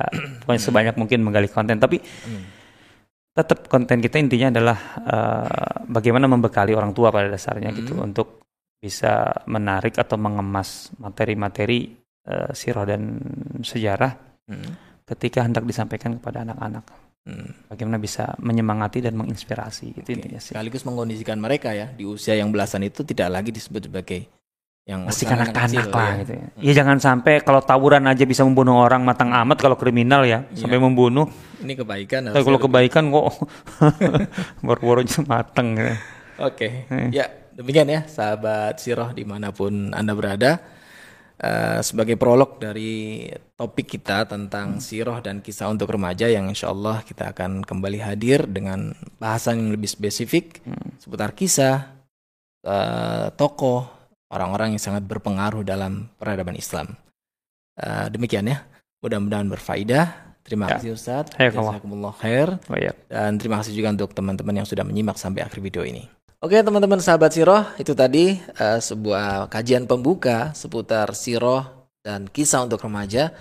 [0.70, 2.44] sebanyak mungkin menggali konten tapi hmm.
[3.34, 7.90] tetap konten kita intinya adalah uh, bagaimana membekali orang tua pada dasarnya gitu hmm.
[7.90, 8.28] gitu untuk
[8.78, 11.90] bisa menarik atau mengemas materi-materi
[12.30, 13.18] uh, sirah dan
[13.66, 14.14] sejarah
[14.46, 14.72] hmm.
[15.10, 17.03] ketika hendak disampaikan kepada anak-anak.
[17.24, 17.56] Hmm.
[17.72, 20.16] Bagaimana bisa menyemangati dan menginspirasi itu okay.
[20.20, 20.52] intinya sih.
[20.52, 24.28] Sekaligus mengkondisikan mereka ya di usia yang belasan itu tidak lagi disebut sebagai
[24.84, 26.20] yang masih kanak-kanak lah ya.
[26.28, 26.44] gitu ya.
[26.44, 26.60] Hmm.
[26.60, 30.68] Ya jangan sampai kalau tawuran aja bisa membunuh orang matang amat kalau kriminal ya, ya.
[30.68, 31.32] sampai membunuh.
[31.64, 32.36] Ini kebaikan.
[32.36, 33.26] Tapi kalau kebaikan kok
[34.68, 35.96] baru-baru matang ya.
[36.44, 36.92] Oke.
[36.92, 37.08] Okay.
[37.08, 37.24] Eh.
[37.24, 40.60] Ya, demikian ya sahabat Siroh di mana pun Anda berada.
[41.34, 43.28] Uh, sebagai prolog dari
[43.58, 48.46] topik kita tentang siroh dan kisah untuk remaja yang insya Allah kita akan kembali hadir
[48.48, 51.02] dengan bahasan yang lebih spesifik hmm.
[51.02, 51.90] seputar kisah,
[52.64, 53.90] uh, tokoh,
[54.32, 56.96] orang-orang yang sangat berpengaruh dalam peradaban Islam.
[57.76, 58.64] Uh, demikian ya,
[59.04, 60.38] mudah-mudahan berfaedah.
[60.44, 60.76] Terima ya.
[60.76, 61.32] kasih Ustaz.
[61.40, 62.60] Jazakumullah khair.
[62.68, 62.92] Oh, ya.
[63.08, 66.04] Dan terima kasih juga untuk teman-teman yang sudah menyimak sampai akhir video ini.
[66.44, 72.84] Oke teman-teman sahabat Siroh, itu tadi uh, sebuah kajian pembuka seputar Siroh dan kisah untuk
[72.84, 73.32] remaja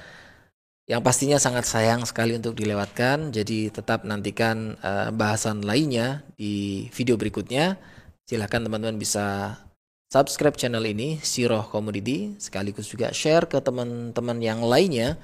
[0.86, 3.34] yang pastinya sangat sayang sekali untuk dilewatkan.
[3.34, 7.74] Jadi tetap nantikan uh, bahasan lainnya di video berikutnya.
[8.22, 9.58] Silahkan teman-teman bisa
[10.06, 15.18] subscribe channel ini, Siroh Community, sekaligus juga share ke teman-teman yang lainnya,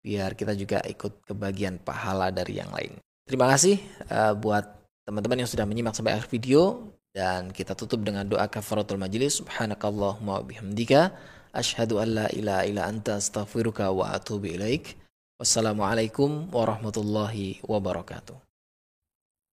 [0.00, 2.96] biar kita juga ikut kebagian pahala dari yang lain.
[3.28, 3.76] Terima kasih
[4.08, 4.64] uh, buat
[5.04, 6.96] teman-teman yang sudah menyimak sampai akhir video.
[7.18, 9.42] Dan kita tutup dengan doa kafaratul majlis.
[9.42, 11.10] Subhanakallahumma bihamdika.
[11.50, 14.94] Ashhadu an la ilaha illa anta astaghfiruka wa atubu ilaik.
[15.42, 18.47] Wassalamualaikum warahmatullahi wabarakatuh.